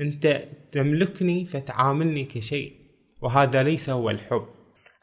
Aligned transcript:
أنت 0.00 0.44
تملكني 0.72 1.46
فتعاملني 1.46 2.24
كشيء 2.24 2.72
وهذا 3.22 3.62
ليس 3.62 3.90
هو 3.90 4.10
الحب. 4.10 4.46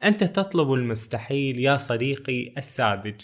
أنت 0.03 0.23
تطلب 0.23 0.73
المستحيل 0.73 1.59
يا 1.59 1.77
صديقي 1.77 2.53
الساذج. 2.57 3.21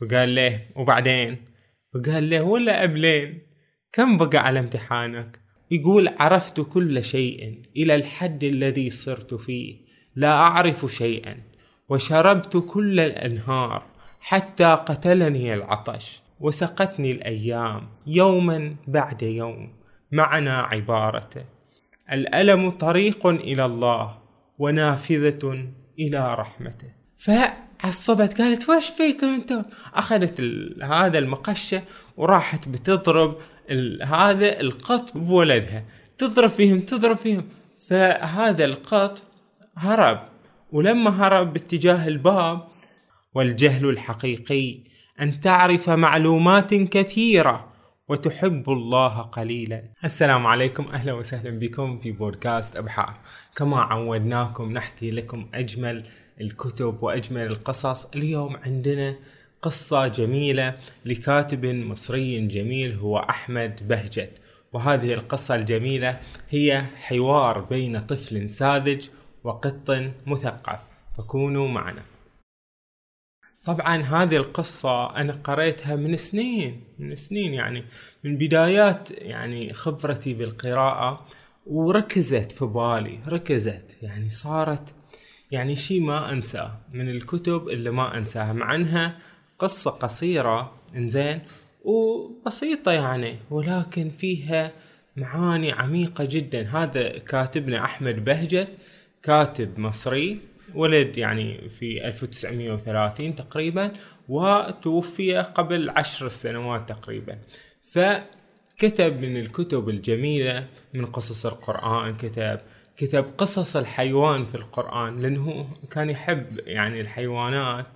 فقال 0.00 0.34
له 0.34 0.60
وبعدين؟ 0.76 1.36
فقال 1.94 2.30
له 2.30 2.42
ولا 2.42 2.82
قبلين؟ 2.82 3.42
كم 3.92 4.16
بقى 4.18 4.38
على 4.38 4.58
امتحانك؟ 4.58 5.40
يقول 5.70 6.08
عرفت 6.18 6.60
كل 6.60 7.04
شيء 7.04 7.62
إلى 7.76 7.94
الحد 7.94 8.44
الذي 8.44 8.90
صرت 8.90 9.34
فيه 9.34 9.76
لا 10.16 10.32
أعرف 10.32 10.86
شيئا 10.86 11.36
وشربت 11.88 12.64
كل 12.68 13.00
الأنهار 13.00 13.86
حتى 14.20 14.64
قتلني 14.64 15.54
العطش 15.54 16.22
وسقتني 16.40 17.10
الأيام 17.10 17.88
يوما 18.06 18.76
بعد 18.88 19.22
يوم. 19.22 19.81
معنى 20.12 20.50
عبارته. 20.50 21.44
الألم 22.12 22.70
طريق 22.70 23.26
إلى 23.26 23.64
الله 23.64 24.18
ونافذة 24.58 25.68
إلى 25.98 26.34
رحمته. 26.34 26.88
فعصبت 27.16 28.40
قالت 28.40 28.70
وش 28.70 28.88
فيكم 28.88 29.26
أنتم 29.26 29.62
أخذت 29.94 30.40
هذا 30.82 31.18
المقشة 31.18 31.82
وراحت 32.16 32.68
بتضرب 32.68 33.36
هذا 34.02 34.60
القط 34.60 35.16
بولدها. 35.16 35.84
تضرب 36.18 36.50
فيهم 36.50 36.80
تضرب 36.80 37.16
فيهم. 37.16 37.48
فهذا 37.88 38.64
القط 38.64 39.22
هرب. 39.76 40.20
ولما 40.72 41.26
هرب 41.26 41.52
باتجاه 41.52 42.08
الباب 42.08 42.68
والجهل 43.34 43.88
الحقيقي 43.88 44.78
أن 45.20 45.40
تعرف 45.40 45.90
معلومات 45.90 46.74
كثيرة 46.74 47.71
وتحب 48.08 48.70
الله 48.70 49.22
قليلا. 49.22 49.82
السلام 50.04 50.46
عليكم. 50.46 50.88
أهلا 50.88 51.12
وسهلا 51.12 51.58
بكم 51.58 51.98
في 51.98 52.12
بودكاست 52.12 52.76
أبحار. 52.76 53.14
كما 53.56 53.80
عودناكم 53.80 54.72
نحكي 54.72 55.10
لكم 55.10 55.48
أجمل 55.54 56.06
الكتب 56.40 57.02
وأجمل 57.02 57.46
القصص. 57.46 58.06
اليوم 58.06 58.56
عندنا 58.56 59.14
قصة 59.62 60.08
جميلة 60.08 60.74
لكاتب 61.04 61.66
مصري 61.66 62.46
جميل 62.46 62.98
هو 62.98 63.18
أحمد 63.18 63.88
بهجت. 63.88 64.30
وهذه 64.72 65.14
القصة 65.14 65.54
الجميلة 65.54 66.20
هي 66.50 66.82
حوار 66.96 67.60
بين 67.60 68.00
طفل 68.00 68.48
ساذج 68.48 69.08
وقط 69.44 69.90
مثقف. 70.26 70.78
فكونوا 71.18 71.68
معنا. 71.68 72.02
طبعا 73.64 73.96
هذه 73.96 74.36
القصة 74.36 75.16
أنا 75.16 75.32
قريتها 75.44 75.96
من 75.96 76.16
سنين 76.16 76.84
من 76.98 77.16
سنين 77.16 77.54
يعني 77.54 77.84
من 78.24 78.38
بدايات 78.38 79.10
يعني 79.10 79.72
خبرتي 79.72 80.34
بالقراءة 80.34 81.26
وركزت 81.66 82.52
في 82.52 82.64
بالي 82.64 83.18
ركزت 83.28 83.96
يعني 84.02 84.28
صارت 84.28 84.94
يعني 85.50 85.76
شيء 85.76 86.00
ما 86.00 86.32
أنساه 86.32 86.80
من 86.92 87.08
الكتب 87.08 87.68
اللي 87.68 87.90
ما 87.90 88.18
أنساها 88.18 88.52
مع 88.52 88.74
أنها 88.74 89.18
قصة 89.58 89.90
قصيرة 89.90 90.72
إنزين 90.96 91.40
وبسيطة 91.84 92.92
يعني 92.92 93.36
ولكن 93.50 94.10
فيها 94.10 94.72
معاني 95.16 95.72
عميقة 95.72 96.24
جدا. 96.24 96.68
هذا 96.68 97.18
كاتبنا 97.18 97.84
أحمد 97.84 98.24
بهجت 98.24 98.68
كاتب 99.22 99.78
مصري 99.78 100.40
ولد 100.74 101.18
يعني 101.18 101.68
في 101.68 102.08
1930 102.08 103.34
تقريبا 103.34 103.92
وتوفي 104.28 105.36
قبل 105.38 105.90
عشر 105.90 106.28
سنوات 106.28 106.88
تقريبا. 106.88 107.38
فكتب 107.82 109.20
من 109.20 109.36
الكتب 109.36 109.88
الجميلة 109.88 110.66
من 110.94 111.06
قصص 111.06 111.46
القرآن 111.46 112.16
كتب 112.16 112.60
كتب 112.96 113.24
قصص 113.38 113.76
الحيوان 113.76 114.46
في 114.46 114.54
القرآن 114.54 115.22
لأنه 115.22 115.68
كان 115.90 116.10
يحب 116.10 116.60
يعني 116.66 117.00
الحيوانات 117.00 117.86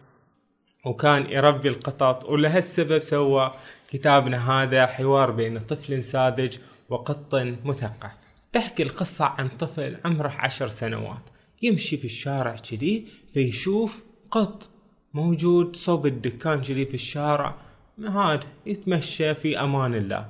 وكان 0.84 1.30
يربي 1.30 1.68
القطط 1.68 2.24
ولهالسبب 2.24 2.98
سوى 2.98 3.54
كتابنا 3.90 4.50
هذا 4.50 4.86
حوار 4.86 5.30
بين 5.30 5.58
طفل 5.58 6.04
ساذج 6.04 6.58
وقط 6.88 7.34
مثقف. 7.64 8.10
تحكي 8.52 8.82
القصة 8.82 9.24
عن 9.24 9.48
طفل 9.48 9.96
عمره 10.04 10.28
عشر 10.28 10.68
سنوات. 10.68 11.22
يمشي 11.62 11.96
في 11.96 12.04
الشارع 12.04 12.56
كذي 12.56 13.06
فيشوف 13.34 14.04
قط 14.30 14.68
موجود 15.14 15.76
صوب 15.76 16.06
الدكان 16.06 16.60
كذي 16.60 16.86
في 16.86 16.94
الشارع. 16.94 17.54
هاد 18.00 18.44
يتمشى 18.66 19.34
في 19.34 19.60
أمان 19.60 19.94
الله. 19.94 20.28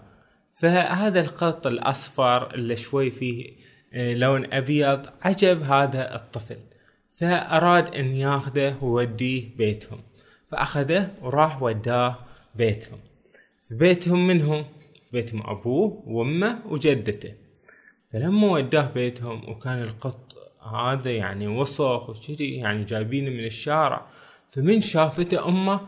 فهذا 0.55 1.21
القط 1.21 1.67
الأصفر 1.67 2.55
اللي 2.55 2.77
شوي 2.77 3.11
فيه 3.11 3.53
آه، 3.93 4.15
لون 4.15 4.53
أبيض 4.53 5.07
عجب 5.23 5.63
هذا 5.63 6.15
الطفل. 6.15 6.57
فأراد 7.17 7.95
أن 7.95 8.17
ياخذه 8.17 8.85
ويوديه 8.85 9.57
بيتهم. 9.57 10.01
فأخذه 10.49 11.11
وراح 11.23 11.63
وداه 11.63 12.19
بيتهم. 12.55 12.99
في 13.69 13.75
بيتهم 13.75 14.27
منهم 14.27 14.65
بيتهم 15.13 15.43
أبوه 15.51 16.03
وأمه 16.07 16.59
وجدته. 16.67 17.35
فلما 18.13 18.51
وداه 18.51 18.91
بيتهم 18.95 19.49
وكان 19.49 19.83
القط 19.83 20.37
هذا 20.75 21.11
يعني 21.11 21.49
وسخ 21.49 22.11
وشذي 22.11 22.57
يعني 22.57 22.85
جايبينه 22.85 23.31
من 23.31 23.45
الشارع. 23.45 24.07
فمن 24.51 24.81
شافته 24.81 25.49
أمه 25.49 25.81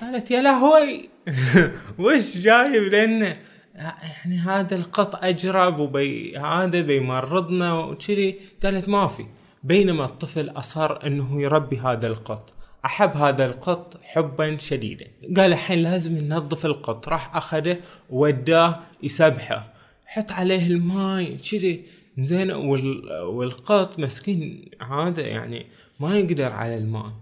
قالت 0.00 0.30
يا 0.30 0.42
لهوي! 0.42 1.08
وش 1.98 2.36
جايب؟ 2.36 2.82
لنا 2.82 3.34
يعني 3.74 4.38
هذا 4.38 4.76
القط 4.76 5.24
أجرب 5.24 5.78
وبي 5.78 6.38
هذا 6.38 6.80
بيمرضنا 6.80 7.72
وكذي 7.74 8.40
قالت 8.62 8.88
ما 8.88 9.06
في. 9.06 9.26
بينما 9.62 10.04
الطفل 10.04 10.50
أصر 10.50 11.06
أنه 11.06 11.42
يربي 11.42 11.78
هذا 11.78 12.06
القط. 12.06 12.54
أحب 12.84 13.16
هذا 13.16 13.46
القط 13.46 14.00
حبا 14.02 14.58
شديدا. 14.58 15.06
قال 15.36 15.52
الحين 15.52 15.82
لازم 15.82 16.14
ننظف 16.14 16.66
القط. 16.66 17.08
راح 17.08 17.36
أخذه 17.36 17.76
ووداه 18.10 18.80
يسبحه. 19.02 19.72
حط 20.06 20.32
عليه 20.32 20.66
الماي 20.66 21.36
كذي 21.50 21.84
زين 22.18 22.50
وال... 22.50 23.12
والقط 23.22 23.98
مسكين 23.98 24.70
هذا 24.90 25.22
يعني 25.22 25.66
ما 26.00 26.18
يقدر 26.18 26.52
على 26.52 26.76
الماء. 26.76 27.12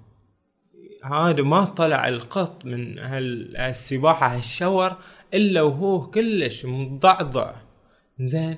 هذا 1.04 1.42
ما 1.42 1.64
طلع 1.64 2.08
القط 2.08 2.64
من 2.64 2.98
هالسباحة 2.98 4.36
هالشور 4.36 4.96
إلا 5.34 5.62
وهو 5.62 6.10
كلش 6.10 6.64
مضعضع. 6.64 7.54
زين 8.20 8.56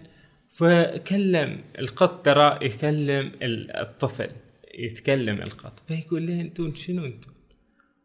فكلم 0.48 1.60
القط 1.78 2.24
ترى 2.24 2.58
يكلم 2.62 3.32
الطفل 3.42 4.30
يتكلم 4.74 5.42
القط 5.42 5.82
فيقول 5.86 6.26
له 6.26 6.40
أنتم 6.40 6.74
شنو 6.74 7.04
أنتم 7.04 7.30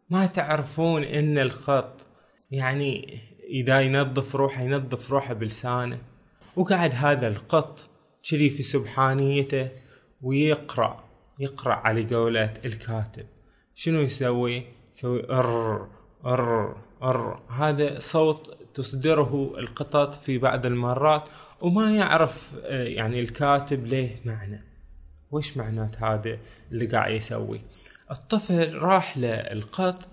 ما 0.09 0.25
تعرفون 0.25 1.03
إن 1.03 1.37
الخط 1.37 2.05
يعني 2.51 3.19
إذا 3.49 3.81
ينظف 3.81 4.35
روحه 4.35 4.61
ينظف 4.61 5.11
روحه 5.11 5.33
بلسانه. 5.33 5.97
وقعد 6.55 6.91
هذا 6.95 7.27
القط 7.27 7.89
كذي 8.29 8.49
في 8.49 8.63
سبحانيته 8.63 9.69
ويقرأ 10.21 11.03
يقرأ 11.39 11.73
على 11.73 12.15
قولة 12.15 12.53
الكاتب. 12.65 13.25
شنو 13.75 14.01
يسوي؟ 14.01 14.63
يسوي 14.95 15.29
أر 15.29 15.87
أر 16.25 16.75
أر. 17.03 17.41
هذا 17.49 17.99
صوت 17.99 18.57
تصدره 18.73 19.53
القطط 19.57 20.13
في 20.13 20.37
بعض 20.37 20.65
المرات 20.65 21.23
وما 21.61 21.91
يعرف 21.91 22.51
آه، 22.63 22.83
يعني 22.83 23.19
الكاتب 23.19 23.85
ليه 23.85 24.21
معنى. 24.25 24.63
وش 25.31 25.57
معنات 25.57 26.03
هذا 26.03 26.37
اللي 26.71 26.85
قاعد 26.85 27.11
يسوي؟ 27.11 27.61
الطفل 28.11 28.73
راح 28.73 29.17
للقط 29.17 30.07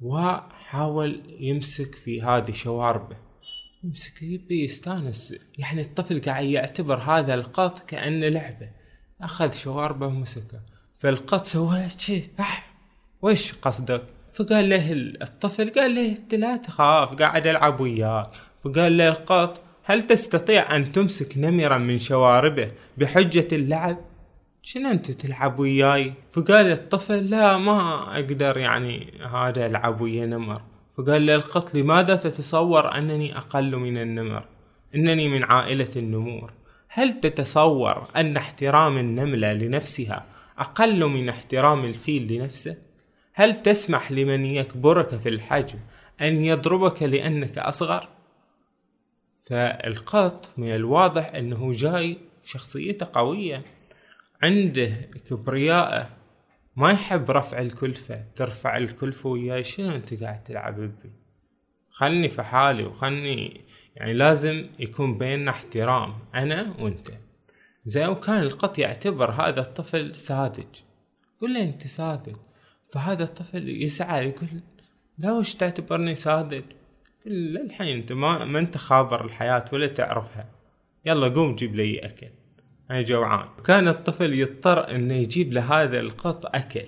وحاول 0.00 1.22
يمسك 1.40 1.94
في 1.94 2.22
هذه 2.22 2.52
شواربه. 2.52 3.16
يمسك 3.84 4.22
يبي 4.22 4.64
يستانس. 4.64 5.34
يعني 5.58 5.80
الطفل 5.80 6.20
قاعد 6.20 6.44
يعتبر 6.44 6.98
هذا 6.98 7.34
القط 7.34 7.78
كأنه 7.78 8.28
لعبة. 8.28 8.68
أخذ 9.20 9.52
شواربه 9.52 10.06
ومسكه. 10.06 10.60
فالقط 10.98 11.44
سوى 11.44 11.88
شي. 11.98 12.22
وش 13.22 13.52
قصدك؟ 13.52 14.02
فقال 14.34 14.68
له 14.68 14.92
الطفل 15.22 15.70
قال 15.70 15.94
له 15.94 16.08
أنت 16.08 16.34
لا 16.34 16.56
تخاف 16.56 17.14
قاعد 17.14 17.46
ألعب 17.46 17.80
وياك. 17.80 18.30
فقال 18.64 18.96
له 18.96 19.08
القط 19.08 19.60
هل 19.84 20.06
تستطيع 20.06 20.76
أن 20.76 20.92
تمسك 20.92 21.38
نمرا 21.38 21.78
من 21.78 21.98
شواربه 21.98 22.72
بحجة 22.98 23.48
اللعب؟ 23.52 23.96
شنو 24.62 24.90
أنت 24.90 25.10
تلعب 25.10 25.58
وياي؟ 25.58 26.14
فقال 26.30 26.72
الطفل 26.72 27.30
لا 27.30 27.58
ما 27.58 28.02
أقدر 28.14 28.58
يعني 28.58 29.20
هذا 29.32 29.66
ألعب 29.66 30.00
ويا 30.00 30.26
نمر. 30.26 30.62
فقال 30.96 31.26
له 31.26 31.34
القط 31.34 31.74
لماذا 31.74 32.16
تتصور 32.16 32.98
أنني 32.98 33.38
أقل 33.38 33.76
من 33.76 33.98
النمر؟ 33.98 34.44
إنني 34.94 35.28
من 35.28 35.44
عائلة 35.44 35.88
النمور. 35.96 36.52
هل 36.88 37.20
تتصور 37.20 38.08
أن 38.16 38.36
احترام 38.36 38.98
النملة 38.98 39.52
لنفسها 39.52 40.26
أقل 40.58 41.04
من 41.04 41.28
احترام 41.28 41.84
الفيل 41.84 42.32
لنفسه؟ 42.32 42.76
هل 43.32 43.62
تسمح 43.62 44.12
لمن 44.12 44.46
يكبرك 44.46 45.16
في 45.16 45.28
الحجم 45.28 45.78
أن 46.20 46.44
يضربك 46.44 47.02
لأنك 47.02 47.58
أصغر؟ 47.58 48.08
فالقط 49.44 50.50
من 50.56 50.74
الواضح 50.74 51.34
أنه 51.34 51.72
جاي 51.72 52.16
شخصيته 52.44 53.06
قوية. 53.12 53.62
عنده 54.42 54.92
كبرياء 55.30 56.10
ما 56.76 56.90
يحب 56.92 57.30
رفع 57.30 57.60
الكلفة 57.60 58.24
ترفع 58.36 58.76
الكلفة 58.76 59.28
وياي 59.28 59.64
شنو 59.64 59.94
أنت 59.94 60.22
قاعد 60.22 60.42
تلعب 60.42 60.80
بي؟ 60.80 61.12
خلني 61.90 62.28
في 62.28 62.42
حالي 62.42 62.84
وخلني 62.84 63.60
يعني 63.96 64.12
لازم 64.12 64.66
يكون 64.78 65.18
بيننا 65.18 65.50
احترام 65.50 66.14
أنا 66.34 66.74
وأنت. 66.78 67.10
زي 67.84 68.06
وكان 68.06 68.42
القط 68.42 68.78
يعتبر 68.78 69.30
هذا 69.30 69.60
الطفل 69.60 70.14
ساذج. 70.14 70.66
قل 71.40 71.54
له 71.54 71.62
أنت 71.62 71.86
ساذج. 71.86 72.36
فهذا 72.92 73.24
الطفل 73.24 73.68
يسعى 73.68 74.28
يقول 74.28 74.48
لا 75.18 75.32
وش 75.32 75.54
تعتبرني 75.54 76.14
ساذج؟ 76.14 76.64
للحين 77.26 77.96
أنت 77.96 78.12
ما, 78.12 78.44
ما 78.44 78.58
أنت 78.58 78.76
خابر 78.76 79.24
الحياة 79.24 79.64
ولا 79.72 79.86
تعرفها. 79.86 80.48
يلا 81.04 81.28
قوم 81.28 81.54
جيب 81.54 81.74
لي 81.74 81.98
أكل. 81.98 82.28
أنا 82.90 83.02
جوعان. 83.02 83.48
كان 83.64 83.88
الطفل 83.88 84.32
يضطر 84.32 84.90
إنه 84.90 85.14
يجيب 85.14 85.52
لهذا 85.52 86.00
القط 86.00 86.46
أكل. 86.46 86.84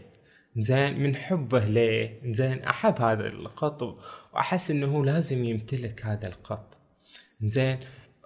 زين 0.57 1.03
من 1.03 1.17
حبه 1.17 1.65
ليه؟ 1.65 2.21
زين 2.25 2.63
أحب 2.63 3.03
هذا 3.03 3.27
القط 3.27 3.99
وأحس 4.35 4.71
إنه 4.71 5.05
لازم 5.05 5.45
يمتلك 5.45 6.07
هذا 6.07 6.29
القط. 6.29 6.79
زين 7.43 7.79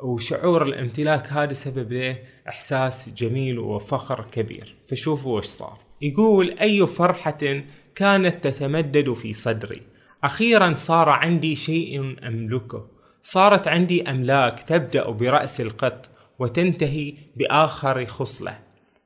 وشعور 0.03 0.63
الامتلاك 0.63 1.33
هذا 1.33 1.53
سبب 1.53 1.93
له 1.93 2.19
إحساس 2.49 3.09
جميل 3.09 3.59
وفخر 3.59 4.25
كبير. 4.33 4.75
فشوفوا 4.89 5.39
وش 5.39 5.47
صار. 5.47 5.79
يقول 6.03 6.51
أي 6.61 6.87
فرحة 6.87 7.63
كانت 7.95 8.45
تتمدد 8.45 9.13
في 9.13 9.33
صدري. 9.33 9.83
أخيرا 10.25 10.75
صار 10.75 11.09
عندي 11.09 11.57
شيء 11.57 12.17
أملكه. 12.29 12.87
صارت 13.23 13.69
عندي 13.69 14.03
أملاك 14.03 14.61
تبدأ 14.61 15.11
برأس 15.11 15.61
القط 15.61 16.11
وتنتهي 16.41 17.15
بآخر 17.37 18.07
خصلة 18.07 18.59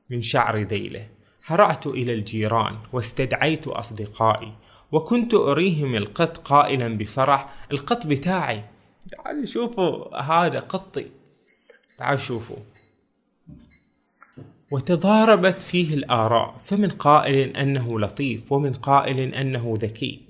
من 0.09 0.21
شعر 0.21 0.57
ذيله. 0.57 1.07
هرعت 1.45 1.87
إلى 1.87 2.13
الجيران 2.13 2.77
واستدعيت 2.93 3.67
أصدقائي 3.67 4.53
وكنت 4.91 5.33
أريهم 5.33 5.95
القط 5.95 6.37
قائلا 6.37 6.97
بفرح 6.97 7.55
القط 7.71 8.07
بتاعي. 8.07 8.63
تعالوا 9.11 9.45
شوفوا 9.45 10.17
هذا 10.21 10.59
قطي. 10.59 11.05
تعالوا 11.97 12.19
شوفوا. 12.19 12.57
وتضاربت 14.71 15.61
فيه 15.61 15.93
الآراء 15.93 16.57
فمن 16.61 16.89
قائل 16.89 17.57
أنه 17.57 17.99
لطيف 17.99 18.51
ومن 18.51 18.73
قائل 18.73 19.19
أنه 19.19 19.77
ذكي. 19.81 20.21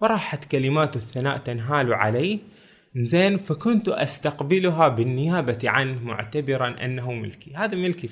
وراحت 0.00 0.44
كلمات 0.44 0.96
الثناء 0.96 1.38
تنهال 1.38 1.94
عليه 1.94 2.38
زين 2.96 3.38
فكنت 3.38 3.88
أستقبلها 3.88 4.88
بالنيابة 4.88 5.58
عنه 5.64 6.04
معتبرا 6.04 6.84
أنه 6.84 7.12
ملكي. 7.12 7.54
هذا 7.54 7.76
ملكي 7.76 8.08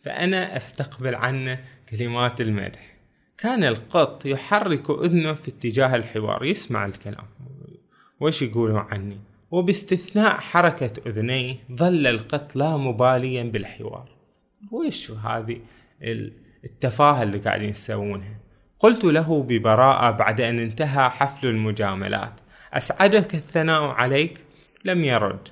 فأنا 0.00 0.56
أستقبل 0.56 1.14
عنه 1.14 1.64
كلمات 1.88 2.40
المدح. 2.40 2.96
كان 3.38 3.64
القط 3.64 4.26
يحرك 4.26 4.90
إذنه 4.90 5.32
في 5.32 5.48
اتجاه 5.48 5.96
الحوار 5.96 6.44
يسمع 6.44 6.86
الكلام. 6.86 7.24
وش 8.20 8.42
يقولوا 8.42 8.80
عني؟ 8.80 9.18
وباستثناء 9.50 10.40
حركة 10.40 10.92
إذنيه 11.06 11.56
ظل 11.72 12.06
القط 12.06 12.56
لا 12.56 12.76
مباليا 12.76 13.42
بالحوار. 13.42 14.08
وش 14.70 15.10
هذه 15.10 15.60
التفاهة 16.64 17.22
اللي 17.22 17.38
قاعدين 17.38 17.68
يسوونها؟ 17.68 18.36
قلت 18.78 19.04
له 19.04 19.42
ببراءة 19.42 20.10
بعد 20.10 20.40
أن 20.40 20.58
انتهى 20.58 21.10
حفل 21.10 21.46
المجاملات. 21.46 22.32
أسعدك 22.72 23.34
الثناء 23.34 23.82
عليك؟ 23.82 24.38
لم 24.84 25.04
يرد 25.04 25.48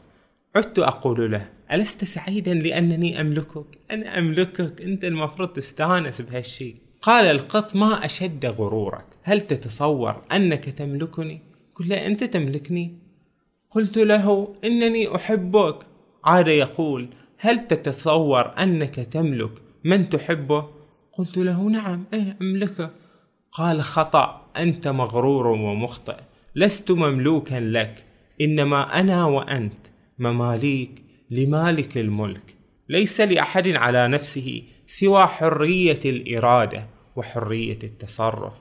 عدت 0.57 0.79
أقول 0.79 1.33
له 1.33 1.49
ألست 1.73 2.05
سعيدا 2.05 2.55
لأنني 2.55 3.21
أملكك؟ 3.21 3.67
أنا 3.91 4.19
أملكك 4.19 4.83
أنت 4.83 5.05
المفروض 5.05 5.49
تستانس 5.49 6.21
بهالشي 6.21 6.77
قال 7.03 7.27
القط 7.27 7.77
ما 7.77 8.05
أشد 8.05 8.47
غرورك 8.47 9.05
هل 9.23 9.41
تتصور 9.41 10.23
أنك 10.33 10.65
تملكني؟ 10.65 11.43
قل 11.75 11.89
له 11.89 12.07
أنت 12.07 12.25
تملكني؟ 12.25 12.99
قلت 13.71 13.99
له 13.99 14.55
إنني 14.65 15.17
أحبك 15.17 15.77
عاد 16.25 16.49
يقول 16.49 17.09
هل 17.39 17.67
تتصور 17.67 18.53
أنك 18.59 18.95
تملك 18.95 19.53
من 19.85 20.09
تحبه؟ 20.09 20.69
قلت 21.13 21.37
له 21.37 21.63
نعم 21.63 22.05
أيه 22.13 22.37
أملكه 22.43 22.91
قال 23.53 23.83
خطأ 23.83 24.47
أنت 24.57 24.89
مغرور 24.89 25.47
ومخطئ 25.47 26.17
لست 26.55 26.91
مملوكا 26.91 27.55
لك 27.55 28.05
إنما 28.41 29.01
أنا 29.01 29.25
وأنت 29.27 29.87
مماليك 30.19 31.03
لمالك 31.31 31.99
الملك. 31.99 32.55
ليس 32.89 33.21
لأحد 33.21 33.69
على 33.69 34.09
نفسه 34.09 34.63
سوى 34.87 35.27
حرية 35.27 36.01
الإرادة 36.05 36.87
وحرية 37.17 37.79
التصرف. 37.85 38.55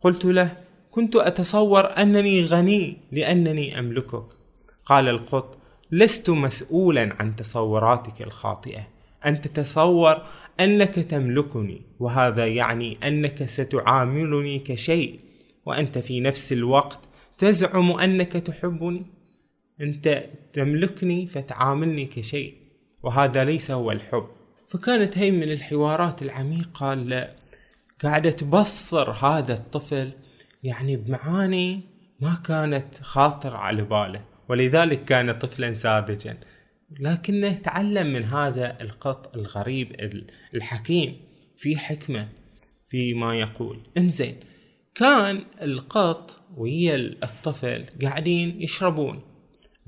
قلت 0.00 0.24
له 0.24 0.56
كنت 0.90 1.16
أتصور 1.16 1.84
أنني 1.98 2.44
غني 2.44 2.96
لأنني 3.12 3.78
أملكك. 3.78 4.26
قال 4.84 5.08
القط 5.08 5.58
لست 5.90 6.30
مسؤولا 6.30 7.16
عن 7.20 7.36
تصوراتك 7.36 8.22
الخاطئة. 8.22 8.86
أن 9.26 9.40
تتصور 9.40 10.22
أنك 10.60 10.94
تملكني 10.94 11.82
وهذا 12.00 12.46
يعني 12.46 12.98
أنك 13.04 13.44
ستعاملني 13.44 14.58
كشيء 14.58 15.20
وأنت 15.66 15.98
في 15.98 16.20
نفس 16.20 16.52
الوقت 16.52 17.00
تزعم 17.38 17.90
أنك 17.90 18.32
تحبني 18.32 19.06
أنت 19.80 20.24
تملكني 20.52 21.26
فتعاملني 21.26 22.06
كشيء 22.06 22.54
وهذا 23.02 23.44
ليس 23.44 23.70
هو 23.70 23.92
الحب. 23.92 24.26
فكانت 24.68 25.18
هي 25.18 25.30
من 25.30 25.42
الحوارات 25.42 26.22
العميقة 26.22 26.92
اللي 26.92 27.34
قاعدة 28.02 28.30
تبصر 28.30 29.10
هذا 29.10 29.54
الطفل 29.54 30.12
يعني 30.62 30.96
بمعاني 30.96 31.80
ما 32.20 32.34
كانت 32.44 32.98
خاطر 33.00 33.56
على 33.56 33.82
باله 33.82 34.24
ولذلك 34.48 35.04
كان 35.04 35.32
طفلا 35.32 35.74
ساذجا. 35.74 36.38
لكنه 37.00 37.52
تعلم 37.52 38.12
من 38.12 38.24
هذا 38.24 38.76
القط 38.80 39.36
الغريب 39.36 40.10
الحكيم. 40.54 41.16
في 41.56 41.76
حكمة 41.76 42.28
في 42.86 43.14
ما 43.14 43.34
يقول. 43.38 43.80
انزين 43.96 44.32
كان 44.94 45.44
القط 45.62 46.40
ويا 46.56 46.96
الطفل 46.96 47.84
قاعدين 48.02 48.62
يشربون. 48.62 49.20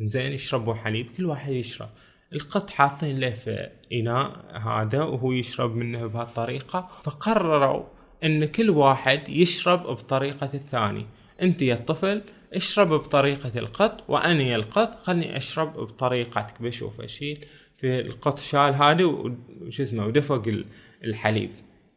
زين 0.00 0.32
يشربوا 0.32 0.75
حليب 0.75 1.06
كل 1.17 1.26
واحد 1.26 1.53
يشرب. 1.53 1.88
القط 2.32 2.70
حاطين 2.70 3.20
له 3.20 3.31
في 3.31 3.70
إناء 3.93 4.58
هذا 4.58 5.02
وهو 5.02 5.33
يشرب 5.33 5.76
منه 5.76 6.07
بهالطريقة. 6.07 6.90
فقرروا 7.02 7.85
إن 8.25 8.45
كل 8.45 8.71
واحد 8.71 9.28
يشرب 9.28 9.83
بطريقة 9.83 10.50
الثاني 10.54 11.07
أنت 11.42 11.62
يا 11.62 11.75
الطفل 11.75 12.23
اشرب 12.54 12.88
بطريقة 12.88 13.59
القط 13.59 14.04
وأنا 14.09 14.42
يا 14.42 14.57
القط 14.57 14.95
خلني 15.02 15.37
أشرب 15.37 15.73
بطريقتك. 15.73 16.62
بشوف 16.62 17.00
اشيل 17.00 17.45
في 17.76 18.00
القط 18.00 18.38
شال 18.38 18.75
هذا 18.75 19.04
وش 19.04 19.81
اسمه 19.81 20.07
ودفق 20.07 20.42
الحليب 21.04 21.50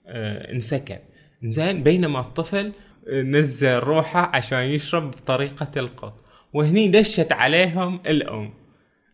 آه 0.06 0.52
انسكب. 0.52 1.00
زين 1.44 1.84
بينما 1.84 2.20
الطفل 2.20 2.72
نزل 3.14 3.76
روحه 3.76 4.32
عشان 4.34 4.60
يشرب 4.60 5.12
بطريقة 5.12 5.72
القط 5.78 6.14
وهني 6.54 6.88
دشت 6.88 7.32
عليهم 7.32 8.00
الأم. 8.06 8.54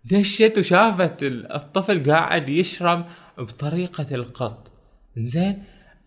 دشت 0.05 0.57
وشافت 0.57 1.17
الطفل 1.23 2.11
قاعد 2.11 2.49
يشرب 2.49 3.05
بطريقة 3.37 4.15
القط. 4.15 4.71
زين 5.17 5.63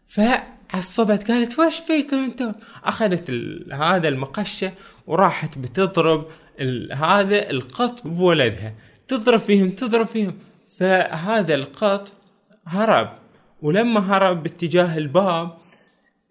فعصبت 0.07 1.31
قالت 1.31 1.59
وش 1.59 1.79
فيكم 1.79 2.17
أنتم 2.17 2.53
أخذت 2.85 3.31
هذا 3.73 4.09
المقشة 4.09 4.73
وراحت 5.07 5.59
بتضرب 5.59 6.27
هذا 6.93 7.51
القط 7.51 8.07
بولدها. 8.07 8.75
تضرب 9.09 9.39
فيهم 9.41 9.71
تضرب 9.71 10.07
فيهم. 10.07 10.39
فهذا 10.79 11.55
القط 11.55 12.13
هرب. 12.67 13.19
ولما 13.63 14.01
هرب 14.01 14.43
باتجاه 14.43 14.99
الباب 14.99 15.59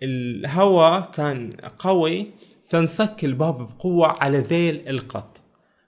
الهواء 0.03 1.11
كان 1.13 1.53
قوي 1.79 2.27
فانصك 2.67 3.25
الباب 3.25 3.57
بقوة 3.57 4.07
على 4.07 4.37
ذيل 4.37 4.89
القط. 4.89 5.41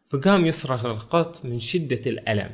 فقام 0.07 0.45
يصرخ 0.45 0.85
القط 0.85 1.45
من 1.45 1.59
شدة 1.59 2.01
الألم. 2.05 2.49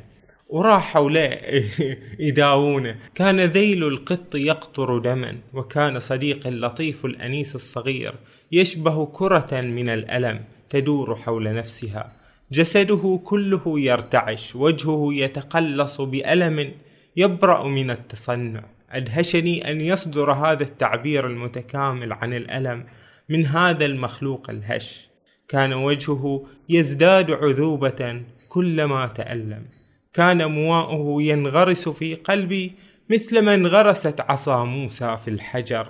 وراحوا 0.48 1.10
له 1.10 1.40
يداوونه. 2.28 2.96
كان 3.14 3.40
ذيل 3.40 3.84
القط 3.84 4.34
يقطر 4.34 4.98
دما 4.98 5.38
وكان 5.54 6.00
صديق 6.00 6.46
اللطيف 6.46 7.04
الأنيس 7.04 7.56
الصغير 7.56 8.14
يشبه 8.52 9.06
كرة 9.06 9.60
من 9.60 9.88
الألم 9.88 10.44
تدور 10.68 11.16
حول 11.16 11.54
نفسها. 11.54 12.12
جسده 12.52 13.20
كله 13.24 13.80
يرتعش 13.80 14.56
وجهه 14.56 15.08
يتقلص 15.12 16.00
بألم 16.00 16.72
يبرأ 17.16 17.68
من 17.68 17.90
التصنع. 17.90 18.75
أدهشني 18.90 19.70
أن 19.70 19.80
يصدر 19.80 20.32
هذا 20.32 20.62
التعبير 20.62 21.26
المتكامل 21.26 22.12
عن 22.12 22.34
الألم 22.34 22.84
من 23.28 23.46
هذا 23.46 23.84
المخلوق 23.84 24.50
الهش. 24.50 25.08
كان 25.48 25.72
وجهه 25.72 26.46
يزداد 26.68 27.30
عذوبة 27.30 28.22
كلما 28.48 29.06
تألم. 29.06 29.64
كان 30.12 30.50
مواؤه 30.50 31.22
ينغرس 31.22 31.88
في 31.88 32.14
قلبي 32.14 32.72
مثلما 33.10 33.54
انغرست 33.54 34.20
عصا 34.20 34.64
موسى 34.64 35.16
في 35.24 35.30
الحجر. 35.30 35.88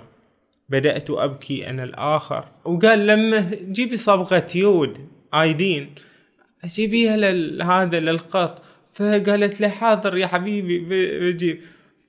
بدأت 0.69 1.09
أبكي 1.09 1.69
أنا 1.69 1.83
الآخر. 1.83 2.45
وقال 2.65 3.07
لما 3.07 3.51
جيبي 3.61 3.97
صبغة 3.97 4.47
يود 4.55 4.97
آيدين 5.33 5.95
جيبيها 6.65 7.17
لهذا 7.17 7.99
للقط. 7.99 8.61
فقالت 8.93 9.61
له 9.61 9.69
حاضر 9.69 10.17
يا 10.17 10.27
حبيبي 10.27 10.79
بجيب. 11.29 11.59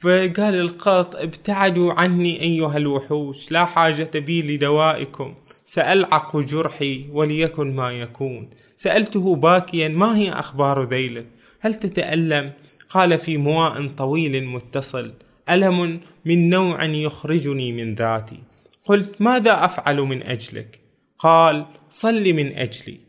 فقال 0.00 0.54
القط 0.54 1.16
ابتعدوا 1.16 1.92
عني 1.92 2.42
أيها 2.42 2.76
الوحوش 2.76 3.52
لا 3.52 3.64
حاجة 3.64 4.18
بي 4.18 4.42
لدوائكم. 4.42 5.34
سألعق 5.64 6.36
جرحي 6.36 7.06
وليكن 7.12 7.76
ما 7.76 7.90
يكون. 7.90 8.50
سألته 8.76 9.36
باكيا 9.36 9.88
ما 9.88 10.16
هي 10.16 10.30
أخبار 10.30 10.84
ذيلك؟ 10.84 11.26
هل 11.60 11.74
تتألم؟ 11.74 12.52
قال 12.88 13.18
في 13.18 13.36
مواء 13.36 13.86
طويل 13.86 14.46
متصل 14.46 15.12
ألم 15.50 16.00
من 16.24 16.50
نوع 16.50 16.84
يخرجني 16.84 17.72
من 17.72 17.94
ذاتي. 17.94 18.38
قلت 18.84 19.22
ماذا 19.22 19.64
أفعل 19.64 19.96
من 19.96 20.22
أجلك؟ 20.22 20.80
قال 21.18 21.66
صل 21.88 22.34
من 22.34 22.52
أجلي. 22.56 23.00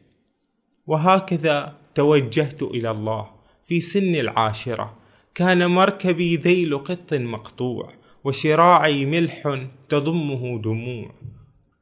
وهكذا 0.88 1.76
توجهت 1.96 2.64
إلى 2.64 2.92
الله 2.92 3.30
في 3.66 3.80
سن 3.80 4.16
العاشرة. 4.16 4.99
كان 5.36 5.72
مركبي 5.72 6.36
ذيل 6.36 6.78
قط 6.78 7.14
مقطوع 7.14 7.90
وشراعي 8.24 9.06
ملح 9.06 9.68
تضمه 9.90 10.62
دموع. 10.62 11.12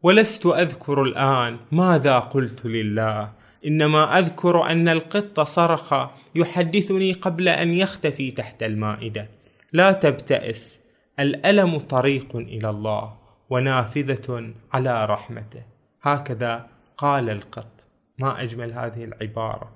ولست 0.04 0.46
أذكر 0.46 1.04
الآن 1.04 1.58
ماذا 1.72 2.20
قلت 2.20 2.66
لله 2.66 3.32
إنما 3.66 4.20
أذكر 4.20 4.72
أن 4.72 4.88
القط 4.90 5.40
صرخ 5.40 5.94
يحدثني 6.36 7.14
قبل 7.14 7.50
أن 7.50 7.74
يختفي 7.74 8.32
تحت 8.32 8.64
المائدة. 8.64 9.30
لا 9.74 9.92
تبتئس 9.92 10.82
الألم 11.20 11.80
طريق 11.80 12.36
إلى 12.36 12.70
الله 12.70 13.18
ونافذة 13.50 14.54
على 14.74 15.06
رحمته. 15.06 15.64
هكذا 16.02 16.68
قال 16.98 17.30
القط. 17.30 17.88
ما 18.20 18.42
أجمل 18.42 18.74
هذه 18.74 19.04
العبارة. 19.04 19.72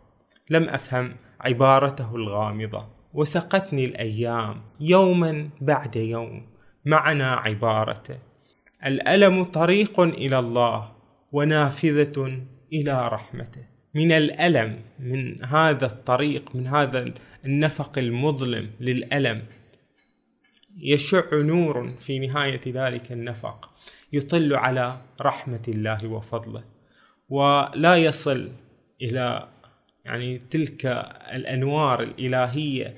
لم 0.49 0.69
أفهم 0.69 1.15
عبارته 1.41 2.15
الغامضة. 2.15 3.00
وسقتني 3.13 3.85
الأيام 3.85 4.61
يوما 4.79 5.49
بعد 5.61 5.95
يوم. 5.95 6.47
معنى 6.85 7.23
عبارته 7.23 8.17
الألم 8.85 9.43
طريق 9.43 9.99
إلى 9.99 10.39
الله 10.39 10.91
ونافذة 11.31 12.41
إلى 12.73 13.07
رحمته. 13.07 13.71
من 13.93 14.11
الألم 14.11 14.81
من 14.99 15.45
هذا 15.45 15.85
الطريق 15.85 16.55
من 16.55 16.67
هذا 16.67 17.05
النفق 17.45 17.97
المظلم 17.97 18.69
للألم 18.79 19.41
يشع 20.77 21.23
نور 21.33 21.87
في 21.87 22.19
نهاية 22.19 22.61
ذلك 22.67 23.11
النفق 23.11 23.69
يطل 24.13 24.53
على 24.53 24.97
رحمة 25.21 25.61
الله 25.67 26.07
وفضله 26.07 26.63
ولا 27.29 27.95
يصل 27.95 28.49
إلى 29.01 29.47
يعني 30.05 30.39
تلك 30.39 30.85
الأنوار 31.33 32.01
الإلهية 32.01 32.95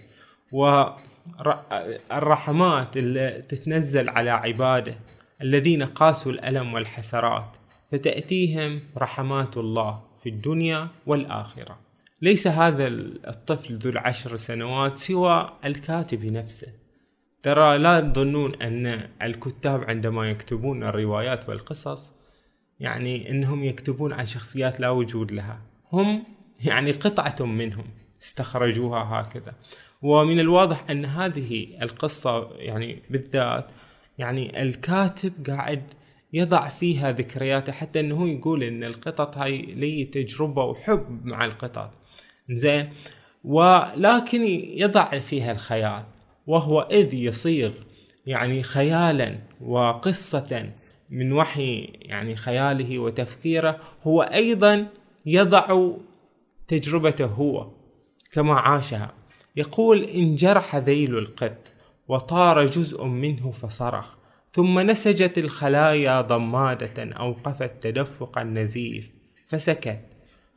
والرحمات 2.11 2.97
اللي 2.97 3.41
تتنزل 3.49 4.09
على 4.09 4.29
عباده 4.29 4.95
الذين 5.41 5.83
قاسوا 5.83 6.31
الألم 6.31 6.73
والحسرات 6.73 7.57
فتأتيهم 7.91 8.79
رحمات 8.97 9.57
الله 9.57 10.01
في 10.19 10.29
الدنيا 10.29 10.87
والآخرة. 11.05 11.79
ليس 12.21 12.47
هذا 12.47 12.87
الطفل 12.87 13.75
ذو 13.75 13.89
العشر 13.91 14.37
سنوات 14.37 14.97
سوى 14.97 15.49
الكاتب 15.65 16.25
نفسه. 16.25 16.67
ترى 17.43 17.77
لا 17.77 17.99
تظنون 17.99 18.61
أن 18.61 19.09
الكتاب 19.21 19.83
عندما 19.83 20.29
يكتبون 20.29 20.83
الروايات 20.83 21.49
والقصص 21.49 22.13
يعني 22.79 23.29
أنهم 23.29 23.63
يكتبون 23.63 24.13
عن 24.13 24.25
شخصيات 24.25 24.79
لا 24.79 24.89
وجود 24.89 25.31
لها. 25.31 25.59
هم 25.91 26.23
يعني 26.67 26.91
قطعة 26.91 27.45
منهم 27.45 27.85
استخرجوها 28.21 29.21
هكذا. 29.21 29.53
ومن 30.01 30.39
الواضح 30.39 30.85
أن 30.89 31.05
هذه 31.05 31.67
القصة 31.81 32.49
يعني 32.55 33.01
بالذات 33.09 33.71
يعني 34.17 34.61
الكاتب 34.61 35.33
قاعد 35.47 35.83
يضع 36.33 36.69
فيها 36.69 37.11
ذكرياته 37.11 37.71
حتى 37.71 37.99
أنه 37.99 38.29
يقول 38.29 38.63
إن 38.63 38.83
القطط 38.83 39.37
هاي 39.37 39.57
لي 39.61 40.03
تجربة 40.03 40.63
وحب 40.63 41.25
مع 41.25 41.45
القطط. 41.45 41.91
زين؟ 42.49 42.89
ولكن 43.43 44.41
يضع 44.77 45.19
فيها 45.19 45.51
الخيال 45.51 46.03
وهو 46.47 46.87
إذ 46.91 47.13
يصيغ 47.13 47.71
يعني 48.25 48.63
خيالا 48.63 49.37
وقصة 49.61 50.71
من 51.09 51.33
وحي 51.33 51.89
يعني 52.01 52.35
خياله 52.35 52.99
وتفكيره 52.99 53.79
هو 54.03 54.21
أيضا 54.21 54.87
يضع 55.25 55.91
تجربته 56.67 57.25
هو 57.25 57.71
كما 58.31 58.53
عاشها. 58.53 59.13
يقول 59.55 60.03
إن 60.03 60.35
جرح 60.35 60.75
ذيل 60.75 61.17
القط 61.17 61.71
وطار 62.07 62.65
جزء 62.65 63.03
منه 63.03 63.51
فصرخ 63.51 64.15
ثم 64.53 64.79
نسجت 64.79 65.37
الخلايا 65.37 66.21
ضمادة 66.21 67.13
أوقفت 67.13 67.83
تدفق 67.83 68.37
النزيف 68.37 69.09
فسكت. 69.47 69.99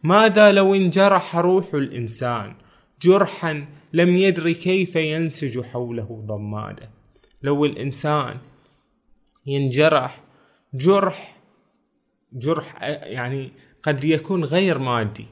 ماذا 0.02 0.52
لو 0.52 0.74
انجرح 0.74 1.36
روح 1.36 1.74
الإنسان؟ 1.74 2.54
جرحا 3.02 3.66
لم 3.92 4.16
يدر 4.16 4.52
كيف 4.52 4.96
ينسج 4.96 5.60
حوله 5.60 6.24
ضمادة. 6.26 6.90
لو 7.42 7.64
الإنسان 7.64 8.38
ينجرح 9.46 10.20
جرح 10.74 11.36
جرح 12.32 12.82
يعني 13.02 13.50
قد 13.82 14.04
يكون 14.04 14.44
غير 14.44 14.78
مادي. 14.78 15.26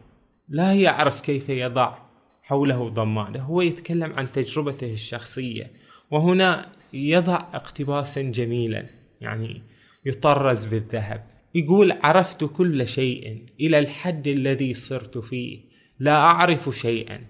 لا 0.48 0.72
يعرف 0.74 1.20
كيف 1.20 1.48
يضع 1.48 1.94
حوله 2.42 2.88
ضماده 2.88 3.40
هو 3.40 3.60
يتكلم 3.60 4.12
عن 4.12 4.32
تجربته 4.32 4.92
الشخصية 4.92 5.70
وهنا 6.10 6.72
يضع 6.92 7.34
اقتباسا 7.34 8.22
جميلا 8.22 8.86
يعني 9.20 9.62
يطرز 10.06 10.64
بالذهب. 10.64 11.24
يقول 11.54 11.92
عرفت 12.02 12.44
كل 12.44 12.88
شيء 12.88 13.42
إلى 13.60 13.78
الحد 13.78 14.28
الذي 14.28 14.74
صرت 14.74 15.18
فيه 15.18 15.60
لا 15.98 16.16
أعرف 16.16 16.70
شيئا 16.70 17.20